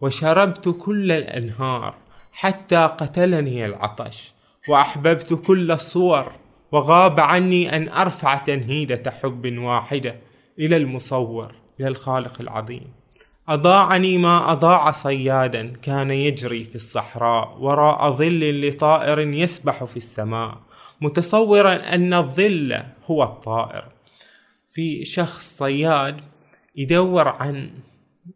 وشربت 0.00 0.68
كل 0.68 1.12
الأنهار 1.12 1.94
حتى 2.32 2.76
قتلني 2.76 3.64
العطش 3.64 4.32
وأحببت 4.68 5.34
كل 5.34 5.70
الصور 5.70 6.32
وغاب 6.72 7.20
عني 7.20 7.76
أن 7.76 7.88
أرفع 7.88 8.36
تنهيدة 8.36 9.10
حب 9.10 9.58
واحدة 9.58 10.16
إلى 10.58 10.76
المصور. 10.76 11.61
إلى 11.82 11.88
الخالق 11.88 12.40
العظيم. 12.40 12.92
أضاعني 13.48 14.18
ما 14.18 14.52
أضاع 14.52 14.92
صيادا 14.92 15.72
كان 15.82 16.10
يجري 16.10 16.64
في 16.64 16.74
الصحراء 16.74 17.56
وراء 17.60 18.10
ظل 18.10 18.68
لطائر 18.68 19.18
يسبح 19.18 19.84
في 19.84 19.96
السماء 19.96 20.58
متصورا 21.00 21.74
أن 21.94 22.14
الظل 22.14 22.82
هو 23.06 23.22
الطائر. 23.22 23.84
في 24.70 25.04
شخص 25.04 25.58
صياد 25.58 26.20
يدور 26.76 27.28
عن 27.28 27.70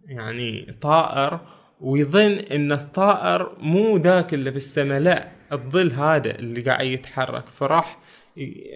يعني 0.09 0.76
طائر 0.81 1.41
ويظن 1.81 2.33
أن 2.53 2.73
الطائر 2.73 3.53
مو 3.61 3.97
ذاك 3.97 4.35
اللي 4.35 4.50
في 4.50 4.57
السماء 4.57 5.00
لا 5.00 5.29
الظل 5.53 5.93
هذا 5.93 6.38
اللي 6.38 6.61
قاعد 6.61 6.87
يتحرك. 6.87 7.47
فراح 7.47 7.99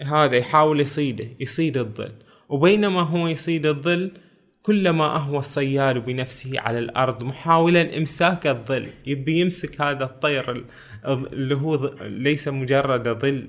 هذا 0.06 0.36
يحاول 0.36 0.80
يصيده 0.80 1.28
يصيد 1.40 1.78
الظل. 1.78 2.12
وبينما 2.48 3.00
هو 3.00 3.28
يصيد 3.28 3.66
الظل 3.66 4.12
كلما 4.62 5.16
أهوى 5.16 5.38
الصياد 5.38 5.98
بنفسه 5.98 6.60
على 6.60 6.78
الأرض 6.78 7.22
محاولا 7.22 7.98
إمساك 7.98 8.46
الظل. 8.46 8.90
يبي 9.06 9.40
يمسك 9.40 9.80
هذا 9.80 10.04
الطير 10.04 10.64
اللي 11.06 11.54
هو 11.54 11.94
ليس 12.00 12.48
مجرد 12.48 13.08
ظل. 13.08 13.48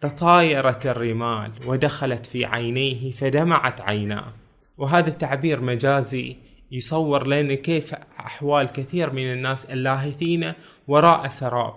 تطايرت 0.00 0.86
الرمال 0.86 1.52
ودخلت 1.66 2.26
في 2.26 2.44
عينيه 2.44 3.12
فدمعت 3.12 3.80
عيناه. 3.80 4.32
وهذا 4.78 5.10
تعبير 5.10 5.60
مجازي 5.60 6.36
يصور 6.72 7.26
لنا 7.26 7.54
كيف 7.54 7.94
أحوال 8.20 8.66
كثير 8.66 9.12
من 9.12 9.32
الناس 9.32 9.64
اللاهثين 9.64 10.52
وراء 10.88 11.28
سراب 11.28 11.74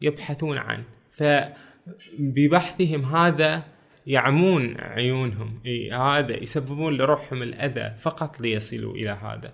يبحثون 0.00 0.58
عنه. 0.58 0.84
فببحثهم 1.10 3.04
هذا 3.16 3.75
يعمون 4.06 4.76
عيونهم. 4.80 5.60
هذا 5.92 6.42
يسببون 6.42 6.96
لروحهم 6.96 7.42
الأذى 7.42 7.94
فقط 8.00 8.40
ليصلوا 8.40 8.94
إلى 8.94 9.10
هذا. 9.10 9.52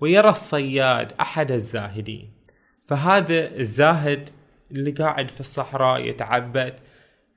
ويرى 0.00 0.30
الصياد 0.30 1.12
أحد 1.20 1.52
الزاهدين. 1.52 2.30
فهذا 2.84 3.56
الزاهد 3.60 4.28
اللي 4.70 4.90
قاعد 4.90 5.30
في 5.30 5.40
الصحراء 5.40 6.08
يتعبد 6.08 6.74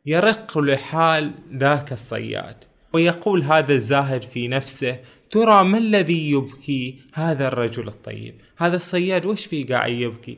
يرق 0.05 0.57
لحال 0.57 1.31
ذاك 1.53 1.91
الصياد. 1.91 2.55
ويقول 2.93 3.43
هذا 3.43 3.73
الزاهد 3.73 4.21
في 4.21 4.47
نفسه 4.47 4.99
ترى 5.31 5.63
ما 5.63 5.77
الذي 5.77 6.31
يبكي 6.31 6.99
هذا 7.13 7.47
الرجل 7.47 7.87
الطيب؟ 7.87 8.35
هذا 8.57 8.75
الصياد 8.75 9.25
وش 9.25 9.45
في 9.45 9.63
قاعد 9.63 9.91
يبكي؟ 9.91 10.37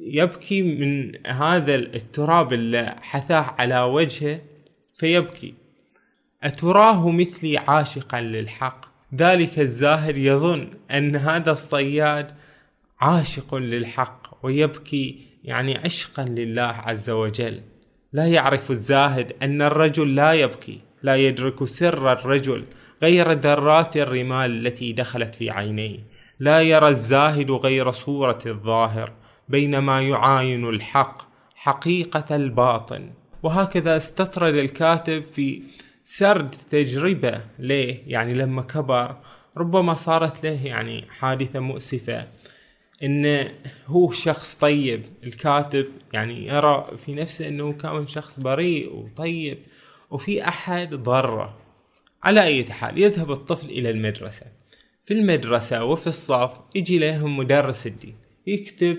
يبكي 0.00 0.62
من 0.62 1.26
هذا 1.26 1.74
التراب 1.74 2.52
اللي 2.52 2.96
حثاه 3.00 3.54
على 3.58 3.80
وجهه 3.80 4.40
فيبكي. 4.96 5.54
أتراه 6.42 7.10
مثلي 7.10 7.58
عاشقا 7.58 8.20
للحق؟ 8.20 8.86
ذلك 9.14 9.58
الزاهد 9.58 10.16
يظن 10.16 10.68
أن 10.90 11.16
هذا 11.16 11.52
الصياد 11.52 12.30
عاشق 13.00 13.54
للحق 13.54 14.26
ويبكي 14.42 15.20
يعني 15.44 15.78
عشقا 15.78 16.24
لله 16.24 16.62
عز 16.62 17.10
وجل. 17.10 17.60
لا 18.12 18.26
يعرف 18.26 18.70
الزاهد 18.70 19.32
أن 19.42 19.62
الرجل 19.62 20.14
لا 20.14 20.32
يبكي 20.32 20.80
لا 21.02 21.16
يدرك 21.16 21.64
سر 21.64 22.12
الرجل 22.12 22.64
غير 23.02 23.32
ذرات 23.32 23.96
الرمال 23.96 24.66
التي 24.66 24.92
دخلت 24.92 25.34
في 25.34 25.50
عينيه. 25.50 25.98
لا 26.40 26.62
يرى 26.62 26.88
الزاهد 26.88 27.50
غير 27.50 27.90
صورة 27.90 28.38
الظاهر 28.46 29.12
بينما 29.48 30.02
يعاين 30.02 30.68
الحق 30.68 31.22
حقيقة 31.54 32.36
الباطن. 32.36 33.10
وهكذا 33.44 33.96
استطرد 33.96 34.54
الكاتب 34.54 35.22
في 35.22 35.62
سرد 36.04 36.54
تجربة 36.70 37.40
ليه 37.58 38.02
يعني 38.06 38.34
لما 38.34 38.62
كبر 38.62 39.16
ربما 39.56 39.94
صارت 39.94 40.44
له 40.44 40.66
يعني 40.66 41.04
حادثة 41.08 41.60
مؤسفة. 41.60 42.28
انه 43.02 43.50
هو 43.86 44.10
شخص 44.10 44.54
طيب 44.54 45.02
الكاتب 45.24 45.86
يعني 46.12 46.46
يرى 46.46 46.86
في 46.96 47.14
نفسه 47.14 47.48
إنه 47.48 47.72
كان 47.72 48.06
شخص 48.06 48.40
بريء 48.40 48.96
وطيب 48.96 49.58
وفي 50.10 50.48
أحد 50.48 50.94
ضره. 50.94 51.58
على 52.22 52.42
أي 52.42 52.64
حال 52.64 52.98
يذهب 52.98 53.30
الطفل 53.30 53.66
إلى 53.70 53.90
المدرسة. 53.90 54.46
في 55.04 55.14
المدرسة 55.14 55.84
وفي 55.84 56.06
الصف 56.06 56.50
يجي 56.74 56.98
لهم 56.98 57.36
مدرس 57.36 57.86
الدين 57.86 58.16
يكتب 58.46 58.98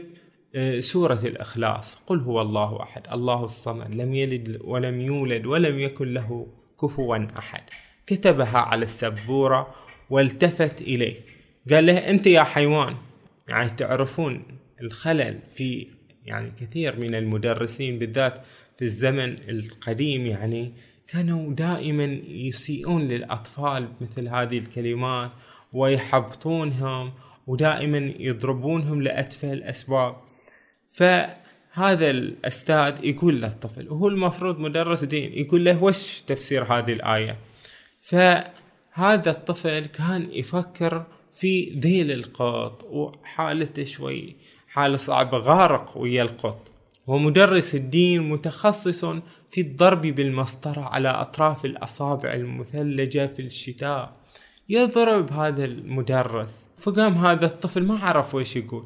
سورة 0.80 1.20
الإخلاص. 1.24 1.96
قل 2.08 2.20
هو 2.20 2.42
الله 2.42 2.82
أحد 2.82 3.02
الله 3.12 3.44
الصمد 3.44 3.96
لم 3.96 4.14
يلد 4.14 4.60
ولم 4.64 5.02
يولد 5.02 5.46
ولم 5.46 5.80
يكن 5.80 6.14
له 6.14 6.48
كفوا 6.82 7.26
أحد. 7.40 7.62
كتبها 8.08 8.58
على 8.58 8.86
السبورة 8.86 9.76
والتفت 10.10 10.82
إليه. 10.82 11.16
قال 11.72 11.86
له 11.86 11.98
أنت 11.98 12.28
يا 12.28 12.44
حيوان. 12.44 12.96
يعني 13.50 13.70
تعرفون 13.70 14.44
الخلل 14.82 15.40
في 15.52 15.88
يعني 16.26 16.52
كثير 16.60 17.00
من 17.00 17.16
المدرسين 17.16 18.00
بالذات 18.00 18.42
في 18.78 18.86
الزمن 18.86 19.38
القديم 19.50 20.26
يعني 20.26 20.74
كانوا 21.08 21.54
دائما 21.54 22.20
يسيئون 22.28 23.08
للأطفال 23.08 23.88
مثل 24.02 24.28
هذه 24.28 24.58
الكلمات 24.58 25.32
ويحبطونهم 25.74 27.12
ودائما 27.48 28.14
يضربونهم 28.20 29.02
لأتفه 29.02 29.54
الأسباب. 29.54 30.16
فهذا 30.96 32.10
الأستاذ 32.10 33.06
يقول 33.06 33.42
للطفل 33.42 33.90
وهو 33.90 34.08
المفروض 34.08 34.60
مدرس 34.60 35.04
دين 35.04 35.34
يقول 35.34 35.66
له 35.66 35.84
وش 35.84 36.22
تفسير 36.22 36.64
هذه 36.64 36.94
الآية؟ 36.94 37.38
فهذا 38.02 39.30
الطفل 39.32 39.86
كان 39.86 40.30
يفكر 40.32 41.06
في 41.34 41.80
ذيل 41.80 42.12
القط 42.12 42.84
وحالته 42.84 43.84
شوي 43.84 44.36
حالة 44.68 44.98
صعبة 44.98 45.38
غارق 45.38 45.98
ويا 45.98 46.24
القط 46.24 46.72
ومدرس 47.08 47.76
الدين 47.76 48.30
متخصص 48.30 49.06
في 49.50 49.62
الضرب 49.62 50.02
بالمسطرة 50.02 50.82
على 50.82 51.10
أطراف 51.10 51.66
الأصابع 51.66 52.34
المثلجة 52.34 53.28
في 53.28 53.42
الشتاء. 53.42 54.14
يضرب 54.70 55.32
هذا 55.32 55.66
المدرس. 55.66 56.68
فقام 56.78 57.14
هذا 57.14 57.46
الطفل 57.46 57.84
ما 57.84 58.00
عرف 58.00 58.36
وش 58.36 58.56
يقول. 58.56 58.86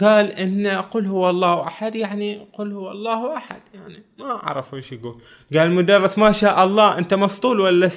قال 0.00 0.32
إن 0.32 0.66
قل 0.66 1.06
هو 1.06 1.30
الله 1.30 1.66
أحد 1.66 1.94
يعني 1.94 2.46
قل 2.52 2.72
هو 2.72 2.90
الله 2.90 3.36
أحد 3.36 3.60
يعني 3.74 4.02
ما 4.18 4.32
عرف 4.32 4.74
وش 4.74 4.92
يقول. 4.92 5.20
قال 5.52 5.66
المدرس 5.66 6.18
ما 6.18 6.32
شاء 6.32 6.64
الله 6.64 6.98
أنت 6.98 7.14
مسطول 7.14 7.60
ولا 7.60 7.90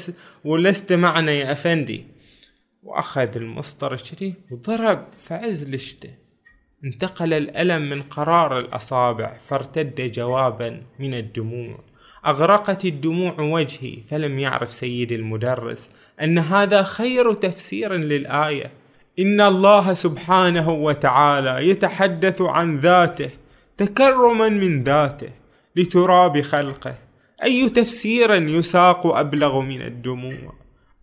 ولست 0.45 0.93
معنا 0.93 1.31
يا 1.31 1.51
أفندي. 1.51 2.05
وأخذ 2.83 3.35
المسطر 3.35 3.93
الشريف 3.93 4.33
وضرب 4.51 5.07
فعز 5.17 5.73
لشته 5.73 6.09
انتقل 6.83 7.33
الألم 7.33 7.89
من 7.89 8.01
قرار 8.01 8.59
الأصابع 8.59 9.37
فارتد 9.37 10.11
جوابا 10.11 10.81
من 10.99 11.13
الدموع. 11.13 11.79
أغرقت 12.25 12.85
الدموع 12.85 13.39
وجهي 13.39 14.01
فلم 14.01 14.39
يعرف 14.39 14.73
سيد 14.73 15.11
المدرس 15.11 15.91
أن 16.21 16.37
هذا 16.37 16.83
خير 16.83 17.33
تفسير 17.33 17.93
للآية. 17.93 18.71
إن 19.19 19.41
الله 19.41 19.93
سبحانه 19.93 20.69
وتعالى 20.69 21.69
يتحدث 21.69 22.41
عن 22.41 22.77
ذاته 22.77 23.29
تكرما 23.77 24.49
من 24.49 24.83
ذاته 24.83 25.29
لتراب 25.75 26.41
خلقه. 26.41 26.95
أي 27.43 27.69
تفسير 27.69 28.33
يساق 28.33 29.07
أبلغ 29.07 29.59
من 29.59 29.81
الدموع. 29.81 30.53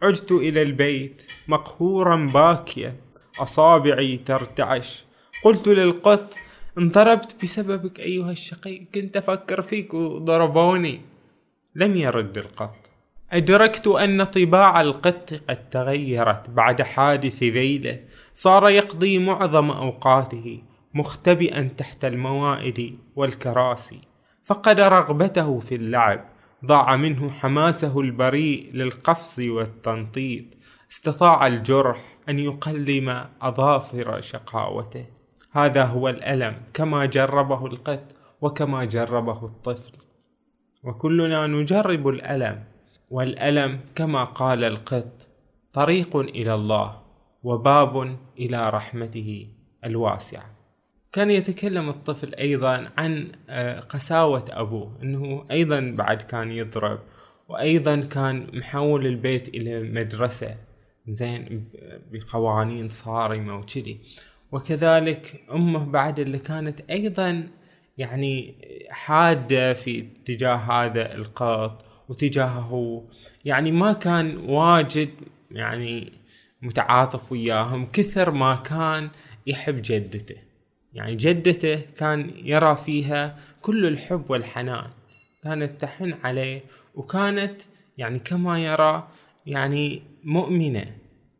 عدت 0.03 0.33
إلى 0.33 0.63
البيت 0.63 1.23
مقهورا 1.49 2.17
باكيا. 2.17 2.97
أصابعي 3.39 4.17
ترتعش. 4.17 5.05
قلت 5.45 5.69
للقط 5.69 6.35
انضربت 6.79 7.43
بسببك 7.43 8.01
أيها 8.01 8.31
الشقي. 8.31 8.79
كنت 8.95 9.17
أفكر 9.17 9.63
فيك 9.63 9.95
وضربوني 9.95 11.01
لم 11.75 11.97
يرد 11.97 12.39
القط. 12.39 12.92
أدركت 13.33 13.87
أن 13.87 14.25
طباع 14.25 14.81
القط 14.81 15.35
قد 15.49 15.69
تغيرت 15.69 16.51
بعد 16.51 16.83
حادث 16.83 17.43
ذيله. 17.43 17.99
صار 18.35 18.69
يقضي 18.69 19.19
معظم 19.19 19.71
أوقاته 19.71 20.63
مختبئا 20.95 21.63
تحت 21.63 22.05
الموائد 22.05 22.99
والكراسي. 23.17 24.01
فقد 24.45 24.81
رغبته 24.81 25.59
في 25.59 25.75
اللعب. 25.75 26.25
ضاع 26.67 26.97
منه 26.97 27.31
حماسه 27.31 28.01
البريء 28.01 28.71
للقفز 28.75 29.41
والتنطيط. 29.41 30.45
استطاع 30.91 31.47
الجرح 31.47 31.99
أن 32.29 32.39
يقلم 32.39 33.25
أظافر 33.43 34.21
شقاوته. 34.21 35.07
هذا 35.53 35.85
هو 35.85 36.09
الألم. 36.09 36.57
كما 36.75 37.05
جربه 37.07 37.67
القط 37.67 38.05
وكما 38.41 38.85
جربه 38.85 39.45
الطفل. 39.45 39.93
وكلنا 40.83 41.47
نجرب 41.47 42.09
الألم. 42.09 42.72
والألم 43.13 43.81
كما 43.95 44.25
قال 44.25 44.65
القط 44.65 45.29
طريق 45.73 46.17
إلى 46.17 46.55
الله 46.55 47.03
وباب 47.43 48.19
إلى 48.39 48.71
رحمته 48.71 49.47
الواسعة 49.85 50.45
كان 51.13 51.31
يتكلم 51.31 51.89
الطفل 51.89 52.35
أيضا 52.35 52.91
عن 52.99 53.33
آه، 53.49 53.81
قساوة 53.81 54.45
أبوه 54.51 54.99
أنه 55.03 55.45
أيضا 55.51 55.81
بعد 55.81 56.23
كان 56.23 56.51
يضرب 56.51 56.99
وأيضا 57.49 57.97
كان 58.01 58.47
محول 58.53 59.07
البيت 59.07 59.49
إلى 59.49 59.81
مدرسة. 59.81 60.57
زين 61.09 61.65
بقوانين 62.13 62.89
صارمة 62.89 63.57
وكذي. 63.59 64.01
وكذلك 64.53 65.41
أمه 65.55 65.85
بعد 65.85 66.21
اللي 66.21 66.39
كانت 66.39 66.81
أيضا 66.91 67.49
يعني 67.99 68.55
حادة 68.91 69.75
في 69.75 70.01
اتجاه 70.01 70.57
هذا 70.57 71.15
القط 71.15 71.92
وتجاهه. 72.13 73.05
يعني 73.45 73.73
ما 73.73 73.93
كان 73.93 74.37
واجد 74.37 75.11
يعني 75.51 76.13
متعاطف 76.63 77.33
وياهم 77.33 77.87
كثر 77.93 78.31
ما 78.31 78.55
كان 78.55 79.11
يحب 79.47 79.83
جدته. 79.85 80.37
يعني 80.95 81.17
جدته 81.17 81.81
كان 81.97 82.31
يرى 82.45 82.77
فيها 82.77 83.39
كل 83.63 83.87
الحب 83.87 84.31
والحنان. 84.31 84.91
كانت 85.45 85.81
تحن 85.81 86.15
عليه 86.25 86.63
وكانت 86.95 87.63
يعني 87.99 88.19
كما 88.19 88.65
يرى 88.65 89.09
يعني 89.47 90.03
مؤمنة 90.25 90.87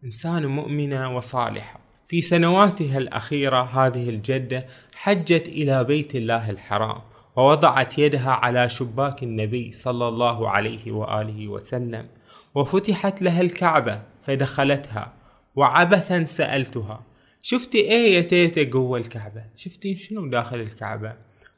إنسانة 0.05 0.49
مؤمنة 0.49 1.17
وصالحة. 1.17 1.81
في 2.09 2.21
سنواتها 2.21 2.99
الأخيرة 2.99 3.63
هذه 3.63 4.11
الجدة 4.11 4.67
حجت 4.95 5.49
إلى 5.49 5.85
بيت 5.85 6.15
الله 6.17 6.51
الحرام. 6.51 7.03
ووضعت 7.37 7.99
يدها 7.99 8.31
على 8.31 8.69
شباك 8.69 9.23
النبي 9.23 9.73
صلى 9.73 10.09
الله 10.09 10.49
عليه 10.51 10.93
وآله 10.93 11.49
وسلم 11.49 12.07
وفتحت 12.55 13.23
لها 13.23 13.41
الكعبة 13.41 14.03
فدخلتها 14.27 15.13
وعبثا 15.57 16.25
سألتها 16.25 17.03
شفتي 17.43 17.79
إيه 17.79 18.15
يا 18.17 18.21
تيتا 18.21 18.63
جوا 18.63 18.99
الكعبة؟ 18.99 19.45
شفتي 19.57 19.97
شنو 19.97 20.27
داخل 20.27 20.61
الكعبة؟ 20.61 21.13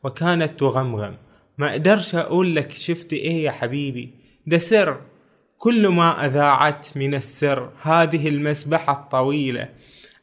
وكانت 0.04 0.60
تغمغم 0.60 1.16
ما 1.58 1.70
أقدرش 1.70 2.14
أقول 2.14 2.56
لك 2.56 2.70
شفتي 2.70 3.16
إيه 3.16 3.44
يا 3.44 3.50
حبيبي 3.50 4.10
ده 4.46 4.58
سر 4.58 5.00
كل 5.58 5.88
ما 5.88 6.26
أذاعت 6.26 6.96
من 6.96 7.14
السر 7.14 7.70
هذه 7.82 8.28
المسبحة 8.28 8.92
الطويلة 8.92 9.68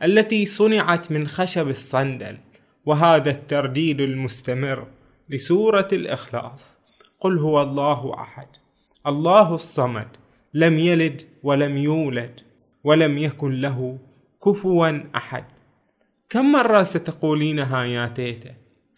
التي 0.03 0.45
صنعت 0.45 1.11
من 1.11 1.27
خشب 1.27 1.67
الصندل 1.67 2.37
وهذا 2.85 3.31
الترديد 3.31 4.01
المستمر. 4.01 4.87
لسورة 5.29 5.88
الإخلاص. 5.93 6.79
قل 7.19 7.38
هو 7.38 7.62
الله 7.62 8.13
أحد. 8.13 8.47
الله 9.07 9.55
الصمد. 9.55 10.07
لم 10.53 10.79
يلد 10.79 11.21
ولم 11.43 11.77
يولد 11.77 12.41
ولم 12.84 13.17
يكن 13.17 13.62
له 13.62 13.97
كفوا 14.45 14.99
أحد. 15.15 15.45
كم 16.29 16.51
مرة 16.51 16.84
ستقولينها 16.84 17.84
يا 17.84 18.07
تيتا 18.07 18.53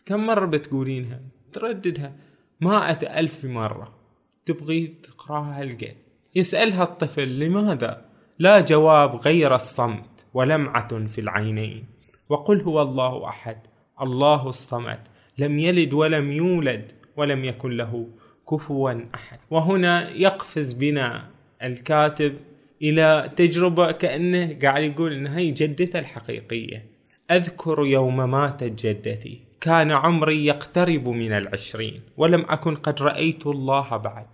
كم 0.05 0.25
مرة 0.25 0.45
بتقولينها؟ 0.45 1.19
ترددها. 1.53 2.13
مائة 2.61 3.19
ألف 3.19 3.45
مرة. 3.45 3.93
تبغي 4.45 4.87
تقراها 4.87 5.61
هالقد 5.61 5.95
يسألها 6.35 6.83
الطفل 6.83 7.39
لماذا؟ 7.39 8.05
لا 8.39 8.61
جواب 8.61 9.15
غير 9.15 9.55
الصمت 9.55 10.25
ولمعة 10.33 11.07
في 11.07 11.21
العينين. 11.21 11.85
وقل 12.29 12.61
هو 12.61 12.81
الله 12.81 13.27
أحد. 13.29 13.57
الله 14.01 14.49
الصمد. 14.49 14.99
لم 15.37 15.59
يلد 15.59 15.93
ولم 15.93 16.31
يولد 16.31 16.91
ولم 17.17 17.45
يكن 17.45 17.77
له 17.77 18.07
كفوا 18.49 18.93
أحد. 19.15 19.39
وهنا 19.51 20.09
يقفز 20.09 20.73
بنا 20.73 21.29
الكاتب 21.63 22.35
إلى 22.81 23.31
تجربة 23.35 23.91
كأنه 23.91 24.57
قاعد 24.61 24.83
يقول 24.83 25.13
إن 25.13 25.27
هي 25.27 25.51
جدته 25.51 25.99
الحقيقية. 25.99 26.85
أذكر 27.31 27.85
يوم 27.85 28.31
ماتت 28.31 28.85
جدتي. 28.85 29.41
كان 29.61 29.91
عمري 29.91 30.45
يقترب 30.45 31.07
من 31.07 31.31
العشرين. 31.31 32.01
ولم 32.17 32.45
أكن 32.49 32.75
قد 32.75 33.01
رأيت 33.01 33.47
الله 33.47 33.97
بعد. 33.97 34.27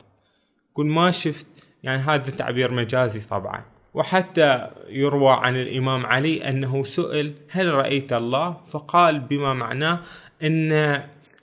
قل 0.75 0.85
ما 0.85 1.11
شفت. 1.11 1.47
يعني 1.83 2.01
هذا 2.01 2.31
تعبير 2.31 2.73
مجازي 2.73 3.19
طبعا. 3.19 3.78
وحتى 3.93 4.69
يروى 4.89 5.31
عن 5.31 5.55
الإمام 5.55 6.05
علي 6.05 6.49
أنه 6.49 6.83
سئل 6.83 7.33
هل 7.49 7.73
رأيت 7.73 8.13
الله؟ 8.13 8.57
فقال 8.65 9.19
بما 9.19 9.53
معناه 9.53 9.99
أن 10.43 10.71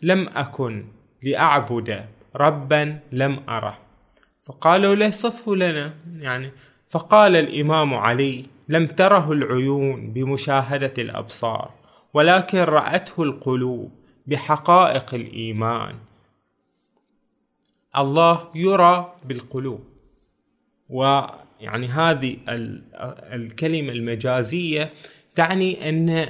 لم 0.02 0.28
أكن 0.28 0.84
لأعبد 1.22 2.04
ربا 2.36 2.98
لم 3.12 3.42
أره. 3.48 3.78
فقالوا 4.44 4.94
له 4.94 5.10
صفه 5.10 5.56
لنا. 5.56 5.94
يعني 6.20 6.50
فقال 6.88 7.36
الإمام 7.36 7.94
علي 7.94 8.44
لم 8.68 8.86
تره 8.86 9.32
العيون 9.32 10.12
بمشاهدة 10.12 10.94
الأبصار 10.98 11.70
ولكن 12.14 12.58
رأته 12.58 13.22
القلوب 13.22 13.90
بحقائق 14.26 15.14
الإيمان. 15.14 15.94
الله 17.96 18.48
يرى 18.54 19.14
بالقلوب 19.24 19.84
ويعني 21.60 21.86
هذه 21.86 22.36
الكلمة 23.32 23.92
المجازية 23.92 24.92
تعني 25.34 25.88
أن 25.88 26.28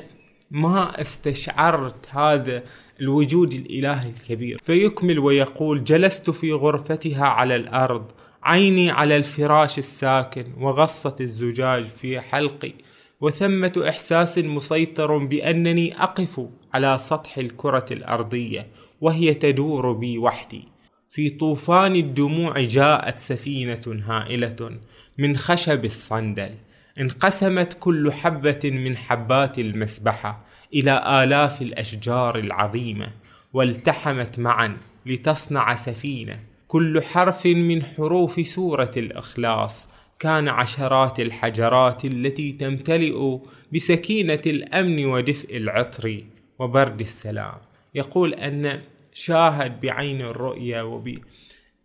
ما 0.50 1.00
استشعرت 1.00 2.08
هذا 2.10 2.62
الوجود 3.00 3.52
الإلهي 3.52 4.08
الكبير. 4.08 4.58
فيكمل 4.62 5.18
ويقول 5.18 5.84
جلست 5.84 6.30
في 6.30 6.52
غرفتها 6.52 7.24
على 7.24 7.56
الأرض 7.56 8.12
عيني 8.42 8.90
على 8.90 9.16
الفراش 9.16 9.78
الساكن 9.78 10.44
وغصة 10.60 11.16
الزجاج 11.20 11.84
في 11.84 12.20
حلقي. 12.20 12.72
وثمة 13.20 13.84
إحساس 13.88 14.38
مسيطر 14.38 15.18
بأنني 15.18 16.02
أقف 16.02 16.40
على 16.74 16.98
سطح 16.98 17.38
الكرة 17.38 17.86
الأرضية 17.90 18.66
وهي 19.00 19.34
تدور 19.34 19.92
بي 19.92 20.18
وحدي. 20.18 20.64
في 21.10 21.30
طوفان 21.30 21.96
الدموع 21.96 22.60
جاءت 22.60 23.18
سفينة 23.18 24.02
هائلة. 24.06 24.70
من 25.18 25.36
خشب 25.36 25.84
الصندل 25.84 26.54
انقسمت 27.00 27.76
كل 27.80 28.12
حبة 28.12 28.60
من 28.64 28.96
حبات 28.96 29.58
المسبحة 29.58 30.44
إلى 30.74 31.24
آلاف 31.24 31.62
الأشجار 31.62 32.38
العظيمة 32.38 33.08
والتحمت 33.52 34.38
معا 34.38 34.76
لتصنع 35.06 35.74
سفينة. 35.74 36.38
كل 36.68 37.02
حرف 37.02 37.46
من 37.46 37.82
حروف 37.82 38.46
سورة 38.46 38.90
الإخلاص 38.96 39.88
كان 40.18 40.48
عشرات 40.48 41.20
الحجرات 41.20 42.04
التي 42.04 42.52
تمتلئ 42.52 43.38
بسكينة 43.74 44.42
الأمن 44.46 45.04
ودفء 45.04 45.56
العطر 45.56 46.24
وبرد 46.58 47.00
السلام. 47.00 47.58
يقول 47.94 48.34
أن 48.34 48.80
شاهد 49.12 49.80
بعين 49.80 50.20
الرؤية 50.20 50.82
وب 50.82 51.18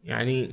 يعني 0.04 0.50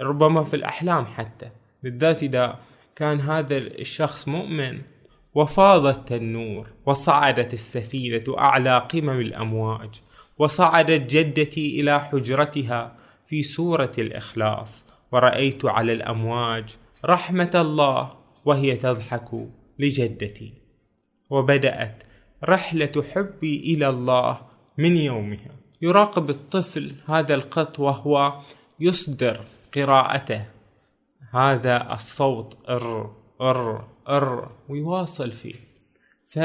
ربما 0.00 0.44
في 0.44 0.56
الأحلام 0.56 1.04
حتى 1.06 1.50
بالذات 1.82 2.22
إذا 2.22 2.58
كان 2.96 3.20
هذا 3.20 3.56
الشخص 3.56 4.28
مؤمن. 4.28 4.78
وفاضت 5.34 6.12
النور 6.12 6.66
وصعدت 6.86 7.54
السفينة 7.54 8.24
أعلى 8.38 8.78
قمم 8.78 9.20
الأمواج 9.20 9.90
وصعدت 10.38 11.10
جدتي 11.10 11.80
إلى 11.80 12.00
حجرتها 12.00 12.96
في 13.26 13.42
سورة 13.42 13.92
الإخلاص. 13.98 14.84
ورأيت 15.12 15.64
على 15.64 15.92
الأمواج 15.92 16.64
رحمة 17.04 17.50
الله 17.54 18.12
وهي 18.44 18.76
تضحك 18.76 19.30
لجدتي. 19.78 20.52
وبدأت 21.30 22.02
رحلة 22.44 23.04
حبي 23.14 23.56
إلى 23.74 23.88
الله 23.88 24.40
من 24.78 24.96
يومها. 24.96 25.50
يراقب 25.82 26.30
الطفل 26.30 26.92
هذا 27.06 27.34
القط 27.34 27.78
وهو 27.80 28.40
يصدر 28.80 29.40
قراءته. 29.74 30.44
هذا 31.30 31.94
الصوت 31.94 32.56
ار 32.68 33.14
ار 33.40 33.88
ار 34.08 34.50
ويواصل 34.68 35.32
فيه. 35.32 35.54
ف 36.28 36.36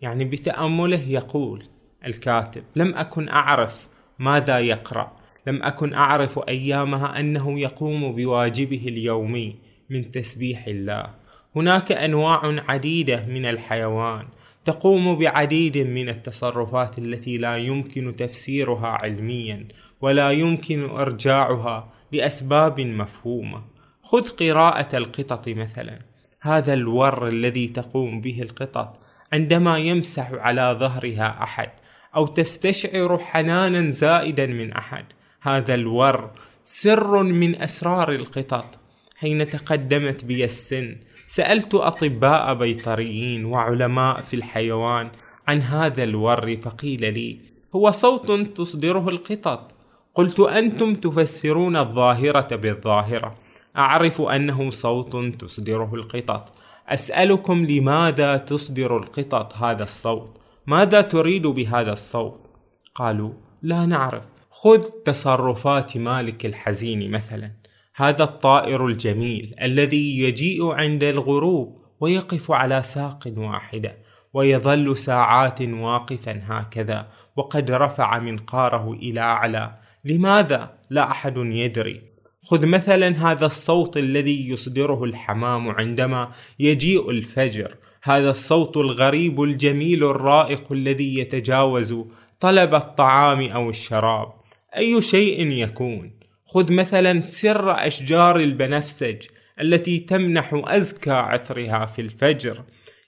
يعني 0.00 0.24
بتأمله 0.24 1.08
يقول 1.08 1.64
الكاتب 2.06 2.62
لم 2.76 2.94
أكن 2.94 3.28
أعرف 3.28 3.88
ماذا 4.18 4.58
يقرأ. 4.58 5.12
لم 5.46 5.62
أكن 5.62 5.94
أعرف 5.94 6.48
أيامها 6.48 7.20
أنه 7.20 7.60
يقوم 7.60 8.12
بواجبه 8.12 8.84
اليومي 8.88 9.56
من 9.90 10.10
تسبيح 10.10 10.66
الله. 10.66 11.14
هناك 11.56 11.92
أنواع 11.92 12.64
عديدة 12.68 13.26
من 13.26 13.46
الحيوان 13.46 14.26
تقوم 14.64 15.18
بعديد 15.18 15.78
من 15.78 16.08
التصرفات 16.08 16.98
التي 16.98 17.38
لا 17.38 17.56
يمكن 17.56 18.16
تفسيرها 18.16 18.86
علميا 18.86 19.68
ولا 20.00 20.30
يمكن 20.30 20.90
إرجاعها 20.90 21.92
لأسباب 22.12 22.80
مفهومة. 22.80 23.62
خذ 24.02 24.28
قراءة 24.28 24.96
القطط 24.96 25.48
مثلا. 25.48 25.98
هذا 26.40 26.72
الور 26.72 27.28
الذي 27.28 27.66
تقوم 27.66 28.20
به 28.20 28.42
القطط 28.42 28.98
عندما 29.32 29.78
يمسح 29.78 30.32
على 30.32 30.76
ظهرها 30.80 31.42
أحد 31.42 31.70
أو 32.16 32.26
تستشعر 32.26 33.18
حنانا 33.18 33.90
زائدا 33.90 34.46
من 34.46 34.72
أحد. 34.72 35.04
هذا 35.40 35.74
الور 35.74 36.30
سر 36.64 37.22
من 37.22 37.62
أسرار 37.62 38.12
القطط. 38.12 38.78
حين 39.16 39.48
تقدمت 39.50 40.24
بي 40.24 40.44
السن 40.44 40.96
سألت 41.26 41.74
أطباء 41.74 42.54
بيطريين 42.54 43.44
وعلماء 43.44 44.20
في 44.20 44.34
الحيوان 44.34 45.08
عن 45.48 45.62
هذا 45.62 46.04
الور 46.04 46.56
فقيل 46.56 47.14
لي 47.14 47.38
هو 47.74 47.90
صوت 47.90 48.30
تصدره 48.56 49.08
القطط. 49.08 49.79
قلت 50.14 50.40
أنتم 50.40 50.94
تفسرون 50.94 51.76
الظاهرة 51.76 52.56
بالظاهرة. 52.56 53.34
أعرف 53.76 54.22
أنه 54.22 54.70
صوت 54.70 55.16
تصدره 55.16 55.94
القطط. 55.94 56.52
أسألكم 56.88 57.66
لماذا 57.66 58.36
تصدر 58.36 58.96
القطط 58.96 59.54
هذا 59.54 59.82
الصوت؟ 59.82 60.40
ماذا 60.66 61.00
تريد 61.00 61.46
بهذا 61.46 61.92
الصوت؟ 61.92 62.46
قالوا 62.94 63.32
لا 63.62 63.86
نعرف. 63.86 64.24
خذ 64.50 64.82
تصرفات 65.04 65.96
مالك 65.96 66.46
الحزين 66.46 67.10
مثلا. 67.10 67.52
هذا 67.96 68.24
الطائر 68.24 68.86
الجميل 68.86 69.54
الذي 69.62 70.20
يجيء 70.20 70.72
عند 70.72 71.04
الغروب 71.04 71.80
ويقف 72.00 72.50
على 72.50 72.82
ساق 72.82 73.32
واحدة 73.36 73.96
ويظل 74.32 74.96
ساعات 74.96 75.62
واقفا 75.62 76.40
هكذا 76.44 77.08
وقد 77.36 77.70
رفع 77.70 78.18
منقاره 78.18 78.92
إلى 78.92 79.20
أعلى. 79.20 79.79
لماذا 80.04 80.70
لا 80.90 81.10
أحد 81.10 81.36
يدري؟ 81.36 82.02
خذ 82.44 82.66
مثلا 82.66 83.30
هذا 83.30 83.46
الصوت 83.46 83.96
الذي 83.96 84.48
يصدره 84.48 85.04
الحمام 85.04 85.68
عندما 85.68 86.32
يجيء 86.58 87.10
الفجر. 87.10 87.74
هذا 88.02 88.30
الصوت 88.30 88.76
الغريب 88.76 89.42
الجميل 89.42 90.04
الرائق 90.04 90.72
الذي 90.72 91.18
يتجاوز 91.18 91.94
طلب 92.40 92.74
الطعام 92.74 93.42
أو 93.42 93.70
الشراب. 93.70 94.32
أي 94.76 95.00
شيء 95.00 95.46
يكون؟ 95.46 96.10
خذ 96.46 96.72
مثلا 96.72 97.20
سر 97.20 97.86
أشجار 97.86 98.36
البنفسج 98.36 99.16
التي 99.60 99.98
تمنح 99.98 100.62
أزكى 100.64 101.10
عطرها 101.10 101.86
في 101.86 102.02
الفجر. 102.02 102.62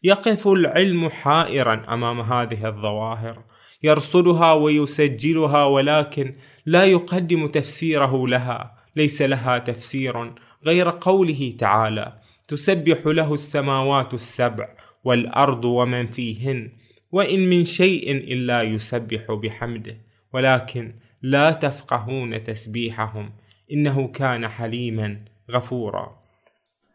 يقف 0.04 0.48
العلم 0.48 1.08
حائرا 1.08 1.82
أمام 1.88 2.20
هذه 2.20 2.66
الظواهر. 2.68 3.51
يرصدها 3.82 4.52
ويسجلها 4.52 5.64
ولكن 5.64 6.34
لا 6.66 6.84
يقدم 6.84 7.46
تفسيره 7.46 8.28
لها 8.28 8.78
ليس 8.96 9.22
لها 9.22 9.58
تفسير 9.58 10.32
غير 10.64 10.90
قوله 10.90 11.54
تعالى 11.58 12.12
تسبح 12.48 13.06
له 13.06 13.34
السماوات 13.34 14.14
السبع 14.14 14.68
والأرض 15.04 15.64
ومن 15.64 16.06
فيهن 16.06 16.70
وإن 17.12 17.50
من 17.50 17.64
شيء 17.64 18.12
إلا 18.12 18.62
يسبح 18.62 19.32
بحمده. 19.32 19.96
ولكن 20.32 20.94
لا 21.22 21.50
تفقهون 21.50 22.44
تسبيحهم 22.44 23.32
إنه 23.72 24.08
كان 24.08 24.48
حليما 24.48 25.20
غفورا. 25.50 26.21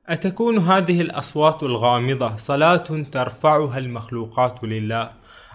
أتكون 0.10 0.58
هذه 0.58 1.02
الأصوات 1.02 1.64
الغامضة 1.64 2.36
صلاة 2.36 3.06
ترفعها 3.12 3.78
المخلوقات 3.78 4.64
لله؟ 4.64 5.12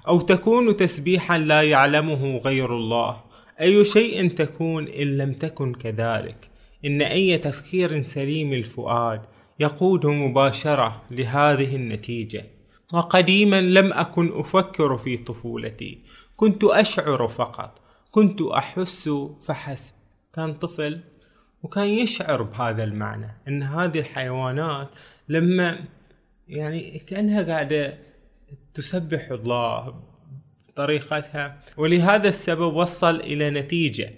أو 0.08 0.20
تكون 0.20 0.76
تسبيحا 0.76 1.38
لا 1.38 1.62
يعلمه 1.62 2.36
غير 2.36 2.76
الله؟ 2.76 3.20
أي 3.60 3.84
شيء 3.84 4.28
تكون 4.28 4.88
إن 4.88 5.16
لم 5.16 5.32
تكن 5.32 5.74
كذلك؟ 5.74 6.50
إن 6.84 7.02
أي 7.02 7.38
تفكير 7.38 8.02
سليم 8.02 8.52
الفؤاد 8.52 9.22
يقود 9.60 10.06
مباشرة 10.06 11.02
لهذه 11.10 11.76
النتيجة. 11.76 12.46
وقديما 12.92 13.60
لم 13.60 13.92
أكن 13.92 14.32
أفكر 14.40 14.98
في 14.98 15.16
طفولتي. 15.16 15.98
كنت 16.36 16.64
أشعر 16.64 17.28
فقط. 17.28 17.80
كنت 18.10 18.42
أحس 18.42 19.10
فحسب. 19.44 19.94
كان 20.32 20.54
طفل؟ 20.54 21.00
وكان 21.62 21.88
يشعر 21.88 22.42
بهذا 22.42 22.84
المعنى 22.84 23.28
إن 23.48 23.62
هذه 23.62 23.98
الحيوانات 23.98 24.88
لما 25.28 25.78
يعني 26.48 26.98
كأنها 26.98 27.42
قاعدة 27.42 27.98
تسبح 28.74 29.30
الله 29.30 29.94
بطريقتها 30.68 31.60
ولهذا 31.76 32.28
السبب 32.28 32.74
وصل 32.74 33.20
إلى 33.20 33.50
نتيجة 33.50 34.10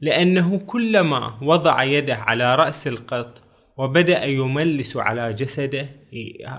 لأنه 0.00 0.58
كلما 0.58 1.38
وضع 1.42 1.82
يده 1.82 2.14
على 2.14 2.54
رأس 2.54 2.86
القط 2.86 3.42
وبدأ 3.76 4.24
يملس 4.24 4.96
على 4.96 5.32
جسده 5.32 5.88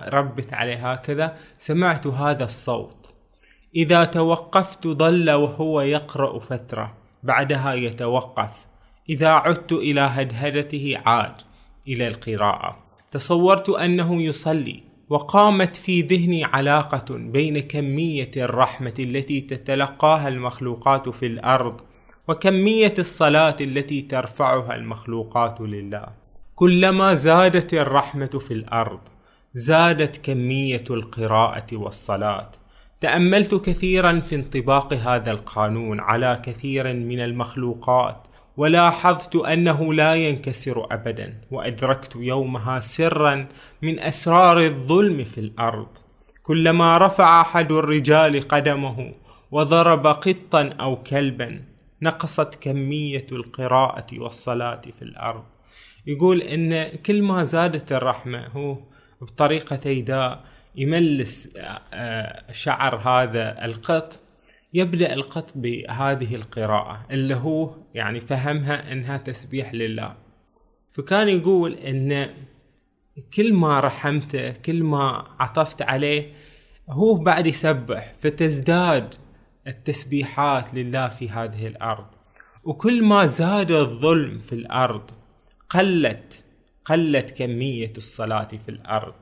ربت 0.08 0.54
عليه 0.54 0.92
هكذا 0.92 1.38
سمعت 1.58 2.08
هذا 2.08 2.44
الصوت. 2.44 3.14
إذا 3.76 4.06
توقفت 4.06 4.88
ظل 4.88 5.32
وهو 5.32 5.82
يقرأ 5.82 6.40
فترة 6.40 6.98
بعدها 7.24 7.74
يتوقف. 7.74 8.68
إذا 9.10 9.30
عدت 9.30 9.72
إلى 9.72 10.02
هدهدته 10.02 10.98
عاد 11.06 11.36
إلى 11.88 12.08
القراءة. 12.08 12.78
تصورت 13.12 13.70
أنه 13.70 14.22
يصلي 14.22 14.84
وقامت 15.10 15.76
في 15.76 16.02
ذهني 16.02 16.44
علاقة 16.44 17.16
بين 17.18 17.60
كمية 17.60 18.32
الرحمة 18.38 18.94
التي 19.00 19.42
تتلقاها 19.42 20.28
المخلوقات 20.28 21.10
في 21.10 21.26
الأرض 21.26 21.82
وكمية 22.28 22.94
الصلاة 23.00 23.56
التي 23.62 24.02
ترفعها 24.02 24.76
المخلوقات 24.76 25.62
لله. 25.62 26.06
كلما 26.56 27.14
زادت 27.14 27.74
الرحمة 27.74 28.26
في 28.26 28.54
الأرض 28.54 29.00
زادت 29.54 30.18
كمية 30.18 30.86
القراءة 30.90 31.68
والصلاة. 31.74 32.52
تأملت 33.02 33.56
كثيرا 33.56 34.20
في 34.20 34.36
انطباق 34.36 34.94
هذا 34.94 35.32
القانون 35.32 36.00
على 36.00 36.42
كثير 36.46 36.94
من 36.94 37.20
المخلوقات. 37.20 38.28
ولاحظت 38.58 39.36
أنه 39.36 39.94
لا 39.94 40.16
ينكسر 40.16 40.88
ابدا 40.92 41.42
وأدركت 41.52 42.16
يومها 42.16 42.80
سرا 42.80 43.48
من 43.82 44.00
أسرار 44.00 44.60
الظلم 44.60 45.24
في 45.24 45.38
الأرض. 45.38 45.88
كلما 46.44 46.98
رفع 46.98 47.42
أحد 47.42 47.72
الرجال 47.72 48.48
قدمه 48.48 49.14
وضرب 49.52 50.08
قطا 50.08 50.70
أو 50.80 51.04
كلبا 51.04 51.62
نقصت 52.02 52.56
كمية 52.56 53.28
القراءة 53.32 54.06
والصلاة 54.18 54.82
في 55.00 55.02
الأرض. 55.02 55.44
يقول 56.08 56.42
إن 56.42 56.86
كل 57.06 57.22
ما 57.22 57.44
زادت 57.44 57.92
الرحمة 57.92 58.48
هو 58.48 58.78
بطريقة 59.22 59.76
تيداء 59.76 60.44
يملس 60.76 61.58
آه، 61.58 61.82
آه، 61.94 62.52
شعر 62.52 62.96
هذا 62.96 63.66
القط. 63.66 64.20
يبدأ 64.74 65.14
القط 65.14 65.52
بهذه 65.56 66.36
القراءة 66.36 67.06
اللي 67.12 67.36
هو 67.36 67.76
يعني 67.94 68.22
فهمها 68.22 68.92
إنها 68.92 69.18
تسبيح 69.18 69.74
لله. 69.74 70.16
فكان 70.92 71.30
يقول 71.30 71.74
إن 71.74 72.30
كل 73.34 73.54
ما 73.54 73.80
رحمته 73.80 74.52
كل 74.52 74.84
ما 74.84 75.28
عطفت 75.40 75.82
عليه 75.82 76.34
هو 76.90 77.16
بعد 77.16 77.48
يسبح 77.48 78.14
فتزداد 78.20 79.16
التسبيحات 79.68 80.74
لله 80.74 81.08
في 81.08 81.30
هذه 81.30 81.68
الأرض. 81.68 82.06
وكل 82.64 83.04
ما 83.04 83.26
زاد 83.26 83.72
الظلم 83.72 84.40
في 84.40 84.54
الأرض 84.54 85.12
قلت 85.70 86.44
قلت 86.86 87.32
كمية 87.32 87.94
الصلاة 87.98 88.48
في 88.48 88.70
الأرض. 88.70 89.14